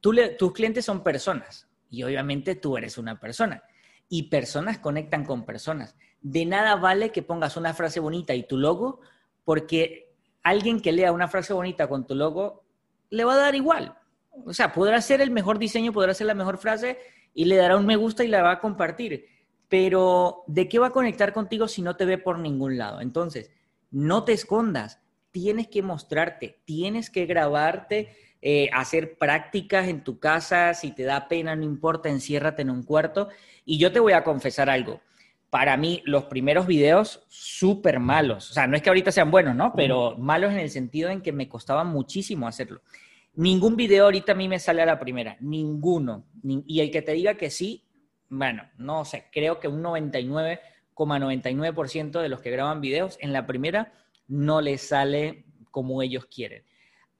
tus 0.00 0.52
clientes 0.52 0.84
son 0.84 1.02
personas 1.02 1.66
y 1.88 2.02
obviamente 2.02 2.54
tú 2.54 2.76
eres 2.76 2.98
una 2.98 3.18
persona 3.18 3.62
y 4.06 4.24
personas 4.24 4.80
conectan 4.80 5.24
con 5.24 5.46
personas. 5.46 5.96
De 6.20 6.44
nada 6.44 6.76
vale 6.76 7.10
que 7.10 7.22
pongas 7.22 7.56
una 7.56 7.72
frase 7.72 8.00
bonita 8.00 8.34
y 8.34 8.46
tu 8.46 8.58
logo 8.58 9.00
porque 9.44 10.12
alguien 10.42 10.82
que 10.82 10.92
lea 10.92 11.10
una 11.10 11.28
frase 11.28 11.54
bonita 11.54 11.88
con 11.88 12.06
tu 12.06 12.14
logo 12.14 12.66
le 13.08 13.24
va 13.24 13.32
a 13.32 13.38
dar 13.38 13.54
igual. 13.54 13.96
O 14.44 14.52
sea, 14.52 14.74
podrá 14.74 15.00
ser 15.00 15.22
el 15.22 15.30
mejor 15.30 15.58
diseño, 15.58 15.90
podrá 15.90 16.12
ser 16.12 16.26
la 16.26 16.34
mejor 16.34 16.58
frase 16.58 16.98
y 17.32 17.46
le 17.46 17.56
dará 17.56 17.78
un 17.78 17.86
me 17.86 17.96
gusta 17.96 18.24
y 18.24 18.28
la 18.28 18.42
va 18.42 18.52
a 18.52 18.60
compartir. 18.60 19.24
Pero 19.70 20.44
¿de 20.46 20.68
qué 20.68 20.78
va 20.78 20.88
a 20.88 20.90
conectar 20.90 21.32
contigo 21.32 21.66
si 21.66 21.80
no 21.80 21.96
te 21.96 22.04
ve 22.04 22.18
por 22.18 22.38
ningún 22.38 22.76
lado? 22.76 23.00
Entonces, 23.00 23.50
no 23.90 24.24
te 24.24 24.32
escondas, 24.32 25.00
tienes 25.30 25.68
que 25.68 25.82
mostrarte, 25.82 26.60
tienes 26.64 27.10
que 27.10 27.26
grabarte, 27.26 28.08
eh, 28.40 28.70
hacer 28.72 29.18
prácticas 29.18 29.88
en 29.88 30.04
tu 30.04 30.18
casa, 30.18 30.74
si 30.74 30.92
te 30.92 31.02
da 31.02 31.28
pena, 31.28 31.56
no 31.56 31.64
importa, 31.64 32.08
enciérrate 32.08 32.62
en 32.62 32.70
un 32.70 32.82
cuarto. 32.82 33.28
Y 33.64 33.78
yo 33.78 33.92
te 33.92 34.00
voy 34.00 34.12
a 34.12 34.24
confesar 34.24 34.70
algo. 34.70 35.00
Para 35.50 35.76
mí, 35.76 36.02
los 36.04 36.24
primeros 36.24 36.66
videos, 36.66 37.24
súper 37.28 38.00
malos. 38.00 38.50
O 38.50 38.54
sea, 38.54 38.66
no 38.66 38.76
es 38.76 38.82
que 38.82 38.90
ahorita 38.90 39.12
sean 39.12 39.30
buenos, 39.30 39.56
¿no? 39.56 39.72
Pero 39.74 40.16
malos 40.18 40.52
en 40.52 40.58
el 40.58 40.70
sentido 40.70 41.08
en 41.10 41.22
que 41.22 41.32
me 41.32 41.48
costaba 41.48 41.84
muchísimo 41.84 42.46
hacerlo. 42.46 42.82
Ningún 43.34 43.76
video 43.76 44.04
ahorita 44.04 44.32
a 44.32 44.34
mí 44.34 44.48
me 44.48 44.58
sale 44.58 44.82
a 44.82 44.86
la 44.86 44.98
primera, 44.98 45.36
ninguno. 45.40 46.26
y 46.42 46.80
el 46.80 46.90
que 46.90 47.02
te 47.02 47.12
diga 47.12 47.34
que 47.34 47.50
sí, 47.50 47.84
bueno, 48.28 48.68
no 48.76 49.04
sé, 49.04 49.26
creo 49.32 49.58
que 49.58 49.68
un 49.68 49.80
99,99% 51.06 52.20
de 52.20 52.28
los 52.28 52.40
que 52.40 52.50
graban 52.50 52.80
videos 52.80 53.18
en 53.20 53.32
la 53.32 53.46
primera 53.46 53.92
no 54.26 54.60
les 54.60 54.82
sale 54.82 55.44
como 55.70 56.02
ellos 56.02 56.26
quieren. 56.26 56.64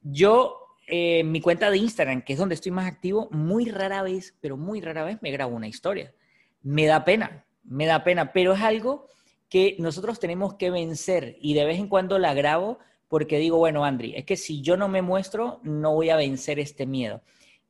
Yo, 0.02 0.76
eh, 0.86 1.24
mi 1.24 1.40
cuenta 1.40 1.70
de 1.70 1.78
Instagram, 1.78 2.22
que 2.22 2.32
es 2.34 2.38
donde 2.38 2.54
estoy 2.54 2.72
más 2.72 2.86
activo, 2.86 3.28
muy 3.30 3.70
rara 3.70 4.02
vez, 4.02 4.36
pero 4.40 4.56
muy 4.56 4.80
rara 4.80 5.04
vez 5.04 5.18
me 5.22 5.30
grabo 5.30 5.56
una 5.56 5.68
historia. 5.68 6.14
Me 6.62 6.86
da 6.86 7.04
pena, 7.04 7.44
me 7.62 7.86
da 7.86 8.04
pena, 8.04 8.32
pero 8.32 8.54
es 8.54 8.60
algo 8.60 9.06
que 9.48 9.76
nosotros 9.78 10.20
tenemos 10.20 10.54
que 10.54 10.70
vencer 10.70 11.36
y 11.40 11.54
de 11.54 11.64
vez 11.64 11.78
en 11.78 11.88
cuando 11.88 12.18
la 12.18 12.34
grabo 12.34 12.78
porque 13.08 13.38
digo, 13.38 13.56
bueno, 13.56 13.84
Andri, 13.84 14.14
es 14.14 14.24
que 14.24 14.36
si 14.36 14.60
yo 14.60 14.76
no 14.76 14.88
me 14.88 15.00
muestro, 15.00 15.60
no 15.62 15.94
voy 15.94 16.10
a 16.10 16.16
vencer 16.16 16.58
este 16.58 16.86
miedo. 16.86 17.22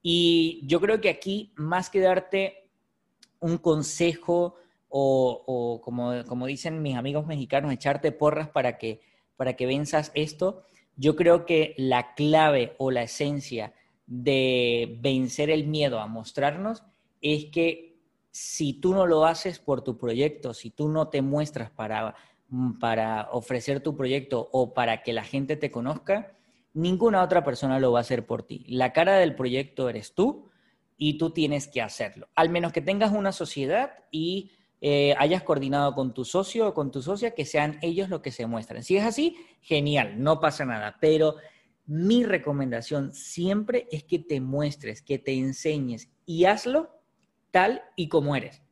Y 0.03 0.63
yo 0.65 0.81
creo 0.81 1.01
que 1.01 1.09
aquí, 1.09 1.53
más 1.57 1.91
que 1.91 2.01
darte 2.01 2.69
un 3.41 3.59
consejo 3.59 4.57
o, 4.89 5.81
como, 5.83 6.47
dicen 6.47 6.83
mis 6.83 6.97
amigos 6.97 7.27
mexicanos, 7.27 7.73
echarte 7.73 8.13
porras 8.13 8.49
para 8.49 8.79
que, 8.79 9.01
para 9.37 9.55
que 9.55 9.67
venzas 9.67 10.11
esto, 10.15 10.63
yo 10.97 11.15
creo 11.17 11.47
que 11.47 11.75
la 11.77 12.15
clave 12.15 12.75
o 12.79 12.91
la 12.91 13.03
esencia 13.03 13.75
de 14.07 14.99
vencer 15.01 15.51
el 15.51 15.67
miedo 15.67 16.01
a 16.01 16.07
mostrarnos 16.07 16.83
es 17.21 17.47
que 17.47 17.99
si 18.31 18.73
tú 18.73 18.95
no 18.95 19.07
lo 19.07 19.25
haces 19.25 19.59
por 19.59 19.83
tu 19.83 19.99
proyecto, 19.99 20.55
si 20.55 20.71
tú 20.71 20.89
no 20.89 21.09
te 21.09 21.23
muestras 21.23 21.71
para, 21.71 22.15
para 22.81 23.29
ofrecer 23.33 23.81
tu 23.81 23.97
proyecto 23.97 24.49
o 24.53 24.75
para 24.75 25.03
que 25.03 25.13
la 25.13 25.25
gente 25.25 25.57
te 25.57 25.71
conozca, 25.71 26.33
ninguna 26.73 27.23
otra 27.23 27.45
persona 27.45 27.79
lo 27.81 27.93
va 27.93 28.01
a 28.01 28.03
hacer 28.03 28.27
por 28.27 28.43
ti. 28.43 28.65
La 28.69 28.93
cara 28.93 29.17
del 29.19 29.35
proyecto 29.35 29.89
eres 29.89 30.15
tú 30.15 30.49
y 30.97 31.19
tú 31.19 31.31
tienes 31.31 31.69
que 31.69 31.83
hacerlo. 31.83 32.29
Al 32.35 32.49
menos 32.49 32.73
que 32.73 32.81
tengas 32.81 33.13
una 33.13 33.33
sociedad 33.33 33.93
y 34.11 34.53
eh, 34.81 35.15
hayas 35.19 35.43
coordinado 35.43 35.95
con 35.95 36.15
tu 36.15 36.25
socio 36.25 36.69
o 36.69 36.75
con 36.75 36.91
tu 36.91 37.03
socia, 37.03 37.33
que 37.33 37.45
sean 37.45 37.79
ellos 37.83 38.09
los 38.09 38.21
que 38.21 38.31
se 38.31 38.47
muestren. 38.47 38.83
Si 38.85 38.97
es 38.97 39.05
así, 39.05 39.37
genial, 39.61 40.23
no 40.23 40.41
pasa 40.41 40.65
nada. 40.65 40.97
Pero 41.01 41.37
mi 41.87 42.23
recomendación 42.23 43.13
siempre 43.13 43.89
es 43.91 44.05
que 44.05 44.19
te 44.19 44.41
muestres, 44.41 45.03
que 45.03 45.19
te 45.19 45.33
enseñes 45.33 46.11
y 46.27 46.45
hazlo 46.45 46.91
tal 47.51 47.83
y 47.97 48.09
como 48.09 48.37
eres. 48.37 48.63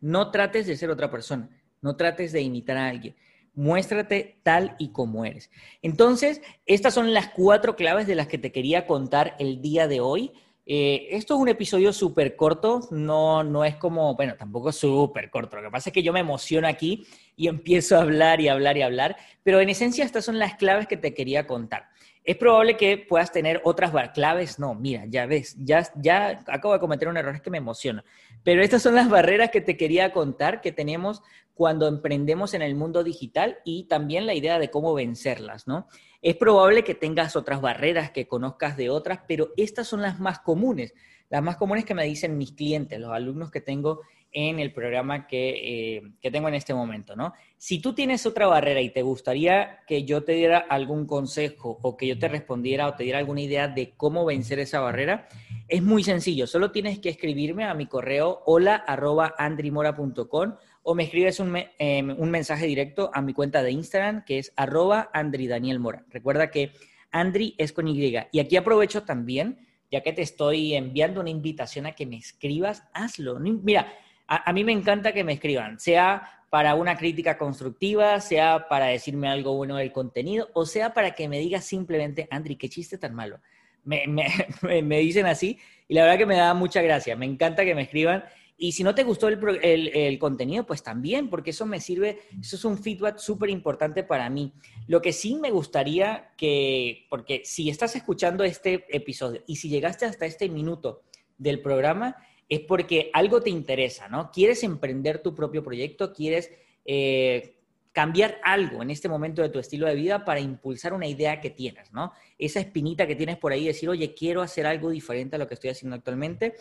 No 0.00 0.30
trates 0.30 0.66
de 0.66 0.76
ser 0.76 0.90
otra 0.90 1.10
persona, 1.10 1.50
no 1.82 1.96
trates 1.96 2.32
de 2.32 2.42
imitar 2.42 2.76
a 2.76 2.88
alguien. 2.88 3.16
Muéstrate 3.54 4.40
tal 4.42 4.74
y 4.78 4.90
como 4.90 5.24
eres. 5.24 5.50
Entonces, 5.80 6.42
estas 6.66 6.94
son 6.94 7.12
las 7.12 7.28
cuatro 7.28 7.76
claves 7.76 8.06
de 8.06 8.14
las 8.14 8.26
que 8.26 8.38
te 8.38 8.50
quería 8.50 8.86
contar 8.86 9.36
el 9.38 9.60
día 9.60 9.86
de 9.86 10.00
hoy. 10.00 10.32
Eh, 10.66 11.08
esto 11.10 11.34
es 11.34 11.40
un 11.40 11.48
episodio 11.48 11.92
súper 11.92 12.36
corto, 12.36 12.88
no, 12.90 13.44
no 13.44 13.64
es 13.64 13.76
como, 13.76 14.14
bueno, 14.14 14.34
tampoco 14.36 14.72
súper 14.72 15.30
corto. 15.30 15.56
Lo 15.56 15.62
que 15.62 15.70
pasa 15.70 15.90
es 15.90 15.94
que 15.94 16.02
yo 16.02 16.12
me 16.12 16.20
emociono 16.20 16.66
aquí 16.66 17.06
y 17.36 17.48
empiezo 17.48 17.96
a 17.96 18.02
hablar 18.02 18.40
y 18.40 18.48
hablar 18.48 18.76
y 18.76 18.82
hablar, 18.82 19.16
pero 19.42 19.60
en 19.60 19.68
esencia 19.68 20.04
estas 20.04 20.24
son 20.24 20.38
las 20.38 20.54
claves 20.54 20.86
que 20.86 20.96
te 20.96 21.12
quería 21.12 21.46
contar. 21.46 21.90
Es 22.24 22.36
probable 22.36 22.78
que 22.78 22.96
puedas 22.96 23.30
tener 23.30 23.60
otras 23.64 23.92
claves. 24.12 24.58
No, 24.58 24.74
mira, 24.74 25.04
ya 25.06 25.26
ves, 25.26 25.56
ya, 25.58 25.86
ya 25.96 26.42
acabo 26.46 26.72
de 26.72 26.80
cometer 26.80 27.06
un 27.06 27.18
error, 27.18 27.34
es 27.34 27.42
que 27.42 27.50
me 27.50 27.58
emociona. 27.58 28.02
Pero 28.42 28.62
estas 28.62 28.82
son 28.82 28.94
las 28.94 29.10
barreras 29.10 29.50
que 29.50 29.60
te 29.60 29.76
quería 29.76 30.10
contar 30.10 30.62
que 30.62 30.72
tenemos 30.72 31.22
cuando 31.52 31.86
emprendemos 31.86 32.54
en 32.54 32.62
el 32.62 32.74
mundo 32.74 33.04
digital 33.04 33.58
y 33.64 33.84
también 33.84 34.26
la 34.26 34.34
idea 34.34 34.58
de 34.58 34.70
cómo 34.70 34.94
vencerlas, 34.94 35.68
¿no? 35.68 35.86
Es 36.20 36.36
probable 36.36 36.82
que 36.82 36.94
tengas 36.94 37.36
otras 37.36 37.60
barreras, 37.60 38.10
que 38.10 38.26
conozcas 38.26 38.76
de 38.76 38.90
otras, 38.90 39.20
pero 39.28 39.50
estas 39.56 39.86
son 39.86 40.02
las 40.02 40.18
más 40.18 40.40
comunes, 40.40 40.94
las 41.28 41.42
más 41.42 41.56
comunes 41.56 41.84
que 41.84 41.94
me 41.94 42.04
dicen 42.04 42.38
mis 42.38 42.52
clientes, 42.52 42.98
los 42.98 43.12
alumnos 43.12 43.50
que 43.50 43.60
tengo 43.60 44.00
en 44.34 44.58
el 44.58 44.72
programa 44.72 45.26
que, 45.26 45.96
eh, 45.96 46.02
que, 46.20 46.30
tengo 46.30 46.48
en 46.48 46.54
este 46.54 46.74
momento, 46.74 47.14
¿no? 47.14 47.32
Si 47.56 47.78
tú 47.78 47.94
tienes 47.94 48.26
otra 48.26 48.48
barrera 48.48 48.80
y 48.80 48.90
te 48.90 49.02
gustaría 49.02 49.78
que 49.86 50.04
yo 50.04 50.24
te 50.24 50.32
diera 50.32 50.58
algún 50.58 51.06
consejo 51.06 51.78
o 51.80 51.96
que 51.96 52.08
yo 52.08 52.18
te 52.18 52.28
respondiera 52.28 52.88
o 52.88 52.94
te 52.94 53.04
diera 53.04 53.20
alguna 53.20 53.40
idea 53.40 53.68
de 53.68 53.94
cómo 53.96 54.24
vencer 54.24 54.58
esa 54.58 54.80
barrera, 54.80 55.28
es 55.68 55.82
muy 55.82 56.02
sencillo. 56.02 56.48
Solo 56.48 56.72
tienes 56.72 56.98
que 56.98 57.08
escribirme 57.08 57.64
a 57.64 57.74
mi 57.74 57.86
correo 57.86 58.42
hola 58.44 58.74
arroba 58.74 59.34
andrimora.com 59.38 60.56
o 60.82 60.94
me 60.94 61.04
escribes 61.04 61.40
un, 61.40 61.56
em, 61.78 62.10
un, 62.10 62.30
mensaje 62.30 62.66
directo 62.66 63.10
a 63.14 63.22
mi 63.22 63.32
cuenta 63.32 63.62
de 63.62 63.70
Instagram, 63.70 64.24
que 64.24 64.38
es 64.38 64.52
arroba 64.56 65.10
Andri 65.14 65.46
Daniel 65.46 65.80
Mora. 65.80 66.04
Recuerda 66.10 66.50
que 66.50 66.72
Andri 67.10 67.54
es 67.56 67.72
con 67.72 67.88
Y. 67.88 68.14
Y 68.32 68.40
aquí 68.40 68.56
aprovecho 68.56 69.04
también, 69.04 69.58
ya 69.90 70.02
que 70.02 70.12
te 70.12 70.22
estoy 70.22 70.74
enviando 70.74 71.20
una 71.20 71.30
invitación 71.30 71.86
a 71.86 71.92
que 71.92 72.04
me 72.04 72.16
escribas, 72.16 72.82
hazlo. 72.92 73.38
Mira, 73.38 73.94
a, 74.26 74.52
mí 74.52 74.64
me 74.64 74.72
encanta 74.72 75.12
que 75.12 75.24
me 75.24 75.34
escriban, 75.34 75.78
sea 75.78 76.30
para 76.50 76.74
una 76.74 76.96
crítica 76.96 77.36
constructiva, 77.36 78.20
sea 78.20 78.68
para 78.68 78.86
decirme 78.86 79.28
algo 79.28 79.54
bueno 79.54 79.76
del 79.76 79.92
contenido, 79.92 80.48
o 80.54 80.66
sea 80.66 80.94
para 80.94 81.14
que 81.14 81.28
me 81.28 81.38
digas 81.38 81.64
simplemente, 81.64 82.28
Andri, 82.30 82.56
qué 82.56 82.68
chiste 82.68 82.98
tan 82.98 83.14
malo. 83.14 83.40
Me, 83.82 84.04
me, 84.62 84.82
me, 84.82 84.98
dicen 84.98 85.26
así 85.26 85.58
y 85.88 85.94
la 85.94 86.02
verdad 86.02 86.18
que 86.18 86.26
me 86.26 86.36
da 86.36 86.54
mucha 86.54 86.80
gracia. 86.80 87.16
Me 87.16 87.26
encanta 87.26 87.64
que 87.64 87.74
me 87.74 87.82
escriban 87.82 88.24
y 88.56 88.72
si 88.72 88.84
no 88.84 88.94
te 88.94 89.02
gustó 89.02 89.28
el, 89.28 90.18
contenido, 90.20 90.64
pues 90.64 90.82
también, 90.82 91.28
porque 91.28 91.50
eso 91.50 91.66
me 91.66 91.80
sirve, 91.80 92.20
eso 92.40 92.54
es 92.54 92.64
un 92.64 92.78
feedback 92.78 93.18
súper 93.18 93.50
importante 93.50 94.04
para 94.04 94.30
mí. 94.30 94.52
Lo 94.86 95.02
que 95.02 95.12
sí 95.12 95.34
me 95.34 95.50
gustaría 95.50 96.32
que, 96.36 97.06
porque 97.10 97.42
si 97.44 97.68
estás 97.68 97.96
escuchando 97.96 98.44
este 98.44 98.86
episodio 98.90 99.42
y 99.46 99.56
si 99.56 99.68
llegaste 99.68 100.06
hasta 100.06 100.26
este 100.26 100.48
minuto 100.48 101.02
del 101.36 101.60
programa, 101.60 102.16
es 102.54 102.60
porque 102.60 103.10
algo 103.12 103.40
te 103.40 103.50
interesa, 103.50 104.08
¿no? 104.08 104.30
Quieres 104.32 104.62
emprender 104.62 105.20
tu 105.20 105.34
propio 105.34 105.62
proyecto, 105.62 106.12
quieres 106.12 106.50
eh, 106.84 107.56
cambiar 107.92 108.38
algo 108.42 108.82
en 108.82 108.90
este 108.90 109.08
momento 109.08 109.42
de 109.42 109.48
tu 109.48 109.58
estilo 109.58 109.86
de 109.86 109.94
vida 109.94 110.24
para 110.24 110.40
impulsar 110.40 110.92
una 110.92 111.06
idea 111.06 111.40
que 111.40 111.50
tienes, 111.50 111.92
¿no? 111.92 112.12
Esa 112.38 112.60
espinita 112.60 113.06
que 113.06 113.16
tienes 113.16 113.36
por 113.36 113.52
ahí, 113.52 113.66
decir, 113.66 113.88
oye, 113.88 114.14
quiero 114.14 114.42
hacer 114.42 114.66
algo 114.66 114.90
diferente 114.90 115.36
a 115.36 115.38
lo 115.38 115.46
que 115.46 115.54
estoy 115.54 115.70
haciendo 115.70 115.96
actualmente 115.96 116.54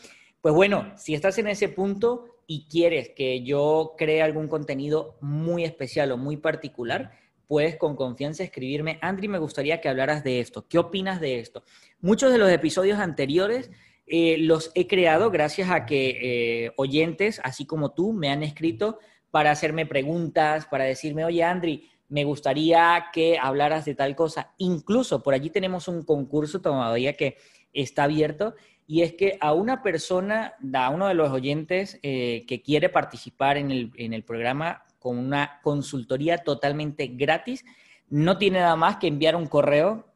pues 0.43 0.53
bueno, 0.53 0.91
si 0.97 1.13
estás 1.13 1.38
en 1.38 1.47
ese 1.47 1.69
punto 1.69 2.25
y 2.47 2.67
quieres 2.67 3.12
que 3.15 3.43
yo 3.43 3.95
cree 3.97 4.21
algún 4.21 4.49
contenido 4.49 5.15
muy 5.21 5.63
especial 5.63 6.12
o 6.12 6.17
muy 6.17 6.36
particular, 6.36 7.13
puedes 7.47 7.77
con 7.77 7.95
confianza 7.95 8.43
escribirme, 8.43 8.99
Andri, 9.01 9.29
me 9.29 9.38
gustaría 9.38 9.79
que 9.79 9.88
hablaras 9.88 10.21
de 10.21 10.41
esto. 10.41 10.67
¿Qué 10.67 10.77
opinas 10.77 11.21
de 11.21 11.39
esto? 11.39 11.63
Muchos 12.01 12.29
de 12.29 12.39
los 12.39 12.51
episodios 12.51 12.99
anteriores 12.99 13.71
eh, 14.05 14.37
los 14.39 14.71
he 14.75 14.87
creado 14.87 15.31
gracias 15.31 15.69
a 15.69 15.85
que 15.85 16.65
eh, 16.65 16.71
oyentes, 16.75 17.39
así 17.43 17.65
como 17.65 17.91
tú, 17.91 18.13
me 18.13 18.29
han 18.29 18.43
escrito 18.43 18.99
para 19.31 19.51
hacerme 19.51 19.85
preguntas, 19.85 20.65
para 20.65 20.83
decirme, 20.83 21.25
oye, 21.25 21.43
Andri, 21.43 21.89
me 22.09 22.25
gustaría 22.25 23.05
que 23.11 23.39
hablaras 23.39 23.85
de 23.85 23.95
tal 23.95 24.15
cosa. 24.15 24.53
Incluso 24.57 25.23
por 25.23 25.33
allí 25.33 25.49
tenemos 25.49 25.87
un 25.87 26.03
concurso 26.03 26.61
todavía 26.61 27.13
que 27.13 27.37
está 27.73 28.03
abierto 28.03 28.53
y 28.85 29.01
es 29.01 29.13
que 29.13 29.37
a 29.41 29.53
una 29.53 29.81
persona, 29.81 30.53
a 30.73 30.89
uno 30.89 31.07
de 31.07 31.13
los 31.13 31.31
oyentes 31.31 31.99
eh, 32.03 32.45
que 32.47 32.61
quiere 32.61 32.89
participar 32.89 33.57
en 33.57 33.71
el, 33.71 33.91
en 33.95 34.13
el 34.13 34.23
programa 34.23 34.83
con 34.99 35.17
una 35.17 35.59
consultoría 35.63 36.39
totalmente 36.39 37.07
gratis, 37.07 37.65
no 38.09 38.37
tiene 38.37 38.59
nada 38.59 38.75
más 38.75 38.97
que 38.97 39.07
enviar 39.07 39.35
un 39.35 39.47
correo 39.47 40.13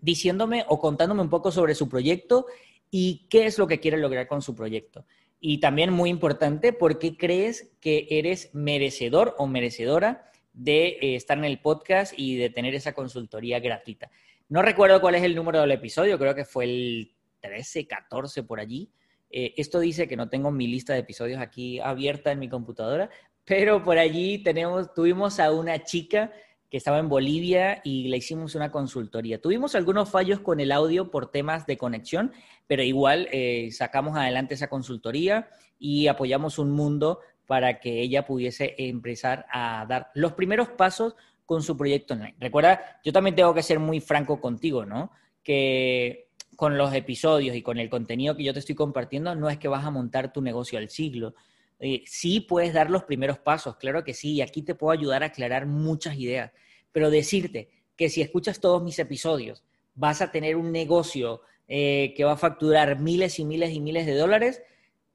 diciéndome 0.00 0.64
o 0.68 0.80
contándome 0.80 1.22
un 1.22 1.30
poco 1.30 1.52
sobre 1.52 1.74
su 1.74 1.88
proyecto 1.88 2.46
y 2.90 3.26
qué 3.28 3.46
es 3.46 3.58
lo 3.58 3.66
que 3.66 3.80
quiere 3.80 3.98
lograr 3.98 4.26
con 4.26 4.42
su 4.42 4.54
proyecto. 4.54 5.04
Y 5.40 5.58
también 5.58 5.92
muy 5.92 6.10
importante, 6.10 6.72
¿por 6.72 6.98
qué 6.98 7.16
crees 7.16 7.70
que 7.80 8.06
eres 8.10 8.50
merecedor 8.54 9.34
o 9.38 9.46
merecedora 9.46 10.30
de 10.52 10.98
eh, 11.00 11.14
estar 11.14 11.38
en 11.38 11.44
el 11.44 11.60
podcast 11.60 12.12
y 12.16 12.36
de 12.36 12.50
tener 12.50 12.74
esa 12.74 12.92
consultoría 12.92 13.60
gratuita? 13.60 14.10
No 14.48 14.62
recuerdo 14.62 15.00
cuál 15.00 15.14
es 15.14 15.22
el 15.22 15.36
número 15.36 15.60
del 15.60 15.70
episodio, 15.70 16.18
creo 16.18 16.34
que 16.34 16.44
fue 16.44 16.64
el 16.64 17.12
13, 17.40 17.86
14 17.86 18.42
por 18.42 18.58
allí. 18.58 18.90
Eh, 19.30 19.54
esto 19.56 19.78
dice 19.78 20.08
que 20.08 20.16
no 20.16 20.28
tengo 20.28 20.50
mi 20.50 20.66
lista 20.66 20.94
de 20.94 21.00
episodios 21.00 21.40
aquí 21.40 21.78
abierta 21.78 22.32
en 22.32 22.38
mi 22.38 22.48
computadora, 22.48 23.10
pero 23.44 23.84
por 23.84 23.98
allí 23.98 24.38
tenemos, 24.38 24.92
tuvimos 24.94 25.38
a 25.38 25.52
una 25.52 25.84
chica 25.84 26.32
que 26.70 26.76
estaba 26.76 26.98
en 26.98 27.08
Bolivia 27.08 27.80
y 27.82 28.08
le 28.08 28.18
hicimos 28.18 28.54
una 28.54 28.70
consultoría. 28.70 29.40
Tuvimos 29.40 29.74
algunos 29.74 30.10
fallos 30.10 30.40
con 30.40 30.60
el 30.60 30.72
audio 30.72 31.10
por 31.10 31.30
temas 31.30 31.66
de 31.66 31.78
conexión, 31.78 32.32
pero 32.66 32.82
igual 32.82 33.28
eh, 33.32 33.70
sacamos 33.72 34.16
adelante 34.16 34.54
esa 34.54 34.68
consultoría 34.68 35.48
y 35.78 36.08
apoyamos 36.08 36.58
un 36.58 36.70
mundo 36.70 37.20
para 37.46 37.80
que 37.80 38.00
ella 38.00 38.26
pudiese 38.26 38.74
empezar 38.76 39.46
a 39.50 39.86
dar 39.88 40.10
los 40.14 40.34
primeros 40.34 40.68
pasos 40.68 41.14
con 41.46 41.62
su 41.62 41.78
proyecto 41.78 42.12
online. 42.12 42.36
Recuerda, 42.38 43.00
yo 43.02 43.10
también 43.10 43.34
tengo 43.34 43.54
que 43.54 43.62
ser 43.62 43.78
muy 43.78 44.00
franco 44.00 44.38
contigo, 44.38 44.84
¿no? 44.84 45.10
Que 45.42 46.28
con 46.56 46.76
los 46.76 46.92
episodios 46.92 47.56
y 47.56 47.62
con 47.62 47.78
el 47.78 47.88
contenido 47.88 48.36
que 48.36 48.44
yo 48.44 48.52
te 48.52 48.58
estoy 48.58 48.74
compartiendo, 48.74 49.34
no 49.34 49.48
es 49.48 49.56
que 49.56 49.68
vas 49.68 49.86
a 49.86 49.90
montar 49.90 50.30
tu 50.30 50.42
negocio 50.42 50.78
al 50.78 50.90
siglo. 50.90 51.34
Eh, 51.80 52.02
sí 52.06 52.40
puedes 52.40 52.72
dar 52.72 52.90
los 52.90 53.04
primeros 53.04 53.38
pasos, 53.38 53.76
claro 53.76 54.02
que 54.02 54.14
sí, 54.14 54.34
y 54.34 54.42
aquí 54.42 54.62
te 54.62 54.74
puedo 54.74 54.90
ayudar 54.90 55.22
a 55.22 55.26
aclarar 55.26 55.66
muchas 55.66 56.16
ideas, 56.16 56.52
pero 56.92 57.10
decirte 57.10 57.68
que 57.96 58.08
si 58.08 58.20
escuchas 58.20 58.60
todos 58.60 58.82
mis 58.82 58.98
episodios, 58.98 59.64
vas 59.94 60.20
a 60.20 60.30
tener 60.30 60.56
un 60.56 60.72
negocio 60.72 61.42
eh, 61.68 62.14
que 62.16 62.24
va 62.24 62.32
a 62.32 62.36
facturar 62.36 62.98
miles 62.98 63.38
y 63.38 63.44
miles 63.44 63.72
y 63.72 63.80
miles 63.80 64.06
de 64.06 64.14
dólares, 64.14 64.62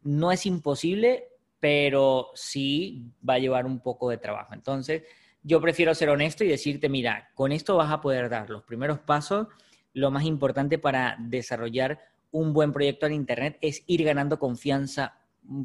no 0.03 0.31
es 0.31 0.45
imposible, 0.45 1.29
pero 1.59 2.31
sí 2.35 3.05
va 3.27 3.35
a 3.35 3.39
llevar 3.39 3.65
un 3.65 3.79
poco 3.79 4.09
de 4.09 4.17
trabajo. 4.17 4.53
Entonces, 4.53 5.03
yo 5.43 5.61
prefiero 5.61 5.95
ser 5.95 6.09
honesto 6.09 6.43
y 6.43 6.47
decirte, 6.47 6.89
mira, 6.89 7.31
con 7.35 7.51
esto 7.51 7.77
vas 7.77 7.91
a 7.91 8.01
poder 8.01 8.29
dar 8.29 8.49
los 8.49 8.63
primeros 8.63 8.99
pasos. 8.99 9.47
Lo 9.93 10.11
más 10.11 10.25
importante 10.25 10.77
para 10.77 11.17
desarrollar 11.19 11.99
un 12.31 12.53
buen 12.53 12.73
proyecto 12.73 13.05
en 13.05 13.13
Internet 13.13 13.57
es 13.61 13.83
ir 13.87 14.03
ganando 14.03 14.39
confianza 14.39 15.22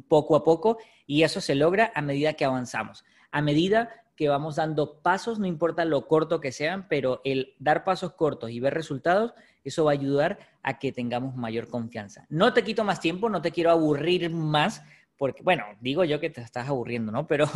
poco 0.09 0.37
a 0.37 0.45
poco 0.45 0.79
y 1.07 1.23
eso 1.23 1.41
se 1.41 1.55
logra 1.55 1.93
a 1.95 2.03
medida 2.03 2.35
que 2.35 2.45
avanzamos. 2.45 3.05
A 3.31 3.43
medida 3.43 3.91
que 4.19 4.29
vamos 4.29 4.57
dando 4.57 5.01
pasos, 5.01 5.39
no 5.39 5.47
importa 5.47 5.85
lo 5.85 6.09
corto 6.09 6.41
que 6.41 6.51
sean, 6.51 6.89
pero 6.89 7.21
el 7.25 7.55
dar 7.61 7.85
pasos 7.85 8.15
cortos 8.15 8.51
y 8.51 8.59
ver 8.59 8.75
resultados, 8.75 9.33
eso 9.63 9.85
va 9.85 9.93
a 9.93 9.95
ayudar 9.95 10.41
a 10.65 10.81
que 10.81 10.91
tengamos 10.91 11.37
mayor 11.37 11.69
confianza. 11.69 12.27
No 12.29 12.53
te 12.53 12.65
quito 12.65 12.83
más 12.83 12.99
tiempo, 13.01 13.29
no 13.29 13.41
te 13.41 13.53
quiero 13.53 13.71
aburrir 13.71 14.29
más, 14.31 14.83
porque, 15.17 15.43
bueno, 15.45 15.65
digo 15.81 16.03
yo 16.05 16.19
que 16.19 16.31
te 16.31 16.41
estás 16.41 16.69
aburriendo, 16.69 17.13
¿no? 17.13 17.27
Pero 17.29 17.47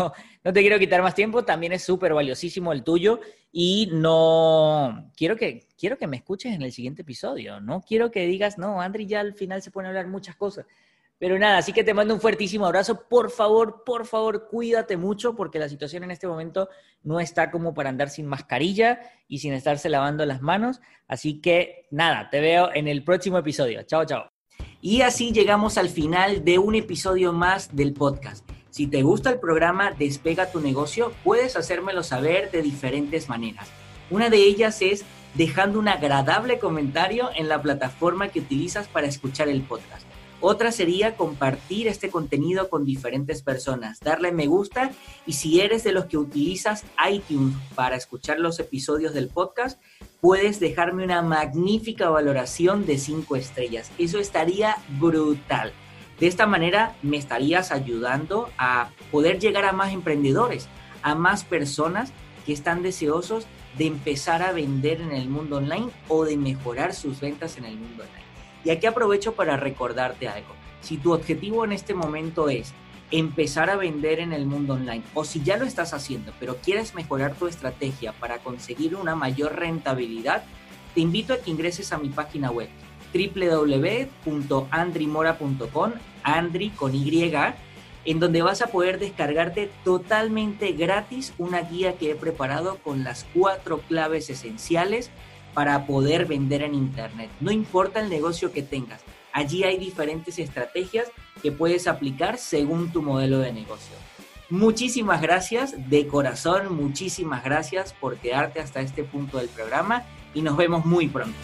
no 0.44 0.52
te 0.52 0.60
quiero 0.60 0.78
quitar 0.78 1.02
más 1.02 1.16
tiempo, 1.16 1.44
también 1.44 1.72
es 1.72 1.82
súper 1.82 2.14
valiosísimo 2.14 2.72
el 2.72 2.84
tuyo 2.84 3.18
y 3.50 3.88
no, 3.92 5.10
quiero 5.16 5.36
que, 5.36 5.66
quiero 5.76 5.98
que 5.98 6.06
me 6.06 6.18
escuches 6.18 6.54
en 6.54 6.62
el 6.62 6.70
siguiente 6.70 7.02
episodio, 7.02 7.60
¿no? 7.60 7.82
Quiero 7.82 8.12
que 8.12 8.24
digas, 8.26 8.56
no, 8.56 8.80
Andri 8.80 9.06
ya 9.06 9.18
al 9.18 9.34
final 9.34 9.62
se 9.62 9.72
pone 9.72 9.88
a 9.88 9.90
hablar 9.90 10.06
muchas 10.06 10.36
cosas. 10.36 10.64
Pero 11.22 11.38
nada, 11.38 11.58
así 11.58 11.72
que 11.72 11.84
te 11.84 11.94
mando 11.94 12.14
un 12.14 12.20
fuertísimo 12.20 12.66
abrazo. 12.66 13.04
Por 13.08 13.30
favor, 13.30 13.84
por 13.86 14.06
favor, 14.06 14.48
cuídate 14.48 14.96
mucho 14.96 15.36
porque 15.36 15.60
la 15.60 15.68
situación 15.68 16.02
en 16.02 16.10
este 16.10 16.26
momento 16.26 16.68
no 17.04 17.20
está 17.20 17.52
como 17.52 17.74
para 17.74 17.90
andar 17.90 18.10
sin 18.10 18.26
mascarilla 18.26 18.98
y 19.28 19.38
sin 19.38 19.52
estarse 19.52 19.88
lavando 19.88 20.26
las 20.26 20.42
manos. 20.42 20.80
Así 21.06 21.40
que 21.40 21.86
nada, 21.92 22.28
te 22.28 22.40
veo 22.40 22.74
en 22.74 22.88
el 22.88 23.04
próximo 23.04 23.38
episodio. 23.38 23.84
Chao, 23.84 24.04
chao. 24.04 24.32
Y 24.80 25.02
así 25.02 25.30
llegamos 25.30 25.78
al 25.78 25.90
final 25.90 26.44
de 26.44 26.58
un 26.58 26.74
episodio 26.74 27.32
más 27.32 27.76
del 27.76 27.92
podcast. 27.92 28.44
Si 28.70 28.88
te 28.88 29.02
gusta 29.02 29.30
el 29.30 29.38
programa 29.38 29.92
Despega 29.92 30.50
tu 30.50 30.58
negocio, 30.58 31.12
puedes 31.22 31.54
hacérmelo 31.54 32.02
saber 32.02 32.50
de 32.50 32.62
diferentes 32.62 33.28
maneras. 33.28 33.70
Una 34.10 34.28
de 34.28 34.38
ellas 34.38 34.82
es 34.82 35.04
dejando 35.34 35.78
un 35.78 35.86
agradable 35.86 36.58
comentario 36.58 37.30
en 37.36 37.48
la 37.48 37.62
plataforma 37.62 38.26
que 38.26 38.40
utilizas 38.40 38.88
para 38.88 39.06
escuchar 39.06 39.48
el 39.48 39.62
podcast. 39.62 40.11
Otra 40.44 40.72
sería 40.72 41.14
compartir 41.16 41.86
este 41.86 42.10
contenido 42.10 42.68
con 42.68 42.84
diferentes 42.84 43.42
personas, 43.42 44.00
darle 44.00 44.32
me 44.32 44.48
gusta 44.48 44.90
y 45.24 45.34
si 45.34 45.60
eres 45.60 45.84
de 45.84 45.92
los 45.92 46.06
que 46.06 46.18
utilizas 46.18 46.84
iTunes 47.08 47.54
para 47.76 47.94
escuchar 47.94 48.40
los 48.40 48.58
episodios 48.58 49.14
del 49.14 49.28
podcast, 49.28 49.80
puedes 50.20 50.58
dejarme 50.58 51.04
una 51.04 51.22
magnífica 51.22 52.10
valoración 52.10 52.86
de 52.86 52.98
5 52.98 53.36
estrellas. 53.36 53.92
Eso 53.98 54.18
estaría 54.18 54.78
brutal. 54.98 55.72
De 56.18 56.26
esta 56.26 56.46
manera 56.48 56.96
me 57.02 57.18
estarías 57.18 57.70
ayudando 57.70 58.50
a 58.58 58.90
poder 59.12 59.38
llegar 59.38 59.64
a 59.64 59.72
más 59.72 59.92
emprendedores, 59.92 60.66
a 61.02 61.14
más 61.14 61.44
personas 61.44 62.12
que 62.44 62.52
están 62.52 62.82
deseosos 62.82 63.46
de 63.78 63.86
empezar 63.86 64.42
a 64.42 64.50
vender 64.50 65.02
en 65.02 65.12
el 65.12 65.28
mundo 65.28 65.58
online 65.58 65.90
o 66.08 66.24
de 66.24 66.36
mejorar 66.36 66.94
sus 66.94 67.20
ventas 67.20 67.58
en 67.58 67.64
el 67.64 67.76
mundo 67.76 68.02
online. 68.02 68.31
Y 68.64 68.70
aquí 68.70 68.86
aprovecho 68.86 69.34
para 69.34 69.56
recordarte 69.56 70.28
algo. 70.28 70.54
Si 70.80 70.96
tu 70.96 71.12
objetivo 71.12 71.64
en 71.64 71.72
este 71.72 71.94
momento 71.94 72.48
es 72.48 72.72
empezar 73.10 73.70
a 73.70 73.76
vender 73.76 74.20
en 74.20 74.32
el 74.32 74.46
mundo 74.46 74.74
online 74.74 75.02
o 75.14 75.24
si 75.24 75.42
ya 75.42 75.56
lo 75.56 75.66
estás 75.66 75.94
haciendo, 75.94 76.32
pero 76.40 76.56
quieres 76.56 76.94
mejorar 76.94 77.34
tu 77.34 77.46
estrategia 77.46 78.12
para 78.12 78.38
conseguir 78.38 78.96
una 78.96 79.14
mayor 79.14 79.56
rentabilidad, 79.56 80.44
te 80.94 81.00
invito 81.00 81.34
a 81.34 81.38
que 81.38 81.50
ingreses 81.50 81.92
a 81.92 81.98
mi 81.98 82.08
página 82.08 82.50
web 82.50 82.68
www.andrimora.com, 83.12 85.92
Andri 86.22 86.70
con 86.70 86.94
Y, 86.94 87.30
en 88.04 88.18
donde 88.18 88.42
vas 88.42 88.62
a 88.62 88.68
poder 88.68 88.98
descargarte 88.98 89.70
totalmente 89.84 90.72
gratis 90.72 91.34
una 91.38 91.60
guía 91.60 91.98
que 91.98 92.10
he 92.10 92.14
preparado 92.14 92.78
con 92.78 93.04
las 93.04 93.26
cuatro 93.34 93.80
claves 93.80 94.30
esenciales 94.30 95.10
para 95.54 95.86
poder 95.86 96.26
vender 96.26 96.62
en 96.62 96.74
Internet. 96.74 97.30
No 97.40 97.50
importa 97.50 98.00
el 98.00 98.08
negocio 98.08 98.52
que 98.52 98.62
tengas, 98.62 99.02
allí 99.32 99.64
hay 99.64 99.78
diferentes 99.78 100.38
estrategias 100.38 101.08
que 101.42 101.52
puedes 101.52 101.86
aplicar 101.86 102.38
según 102.38 102.92
tu 102.92 103.02
modelo 103.02 103.38
de 103.38 103.52
negocio. 103.52 103.96
Muchísimas 104.50 105.22
gracias, 105.22 105.74
de 105.88 106.06
corazón, 106.06 106.76
muchísimas 106.76 107.42
gracias 107.42 107.94
por 107.94 108.16
quedarte 108.18 108.60
hasta 108.60 108.80
este 108.80 109.02
punto 109.02 109.38
del 109.38 109.48
programa 109.48 110.04
y 110.34 110.42
nos 110.42 110.56
vemos 110.56 110.84
muy 110.84 111.08
pronto. 111.08 111.36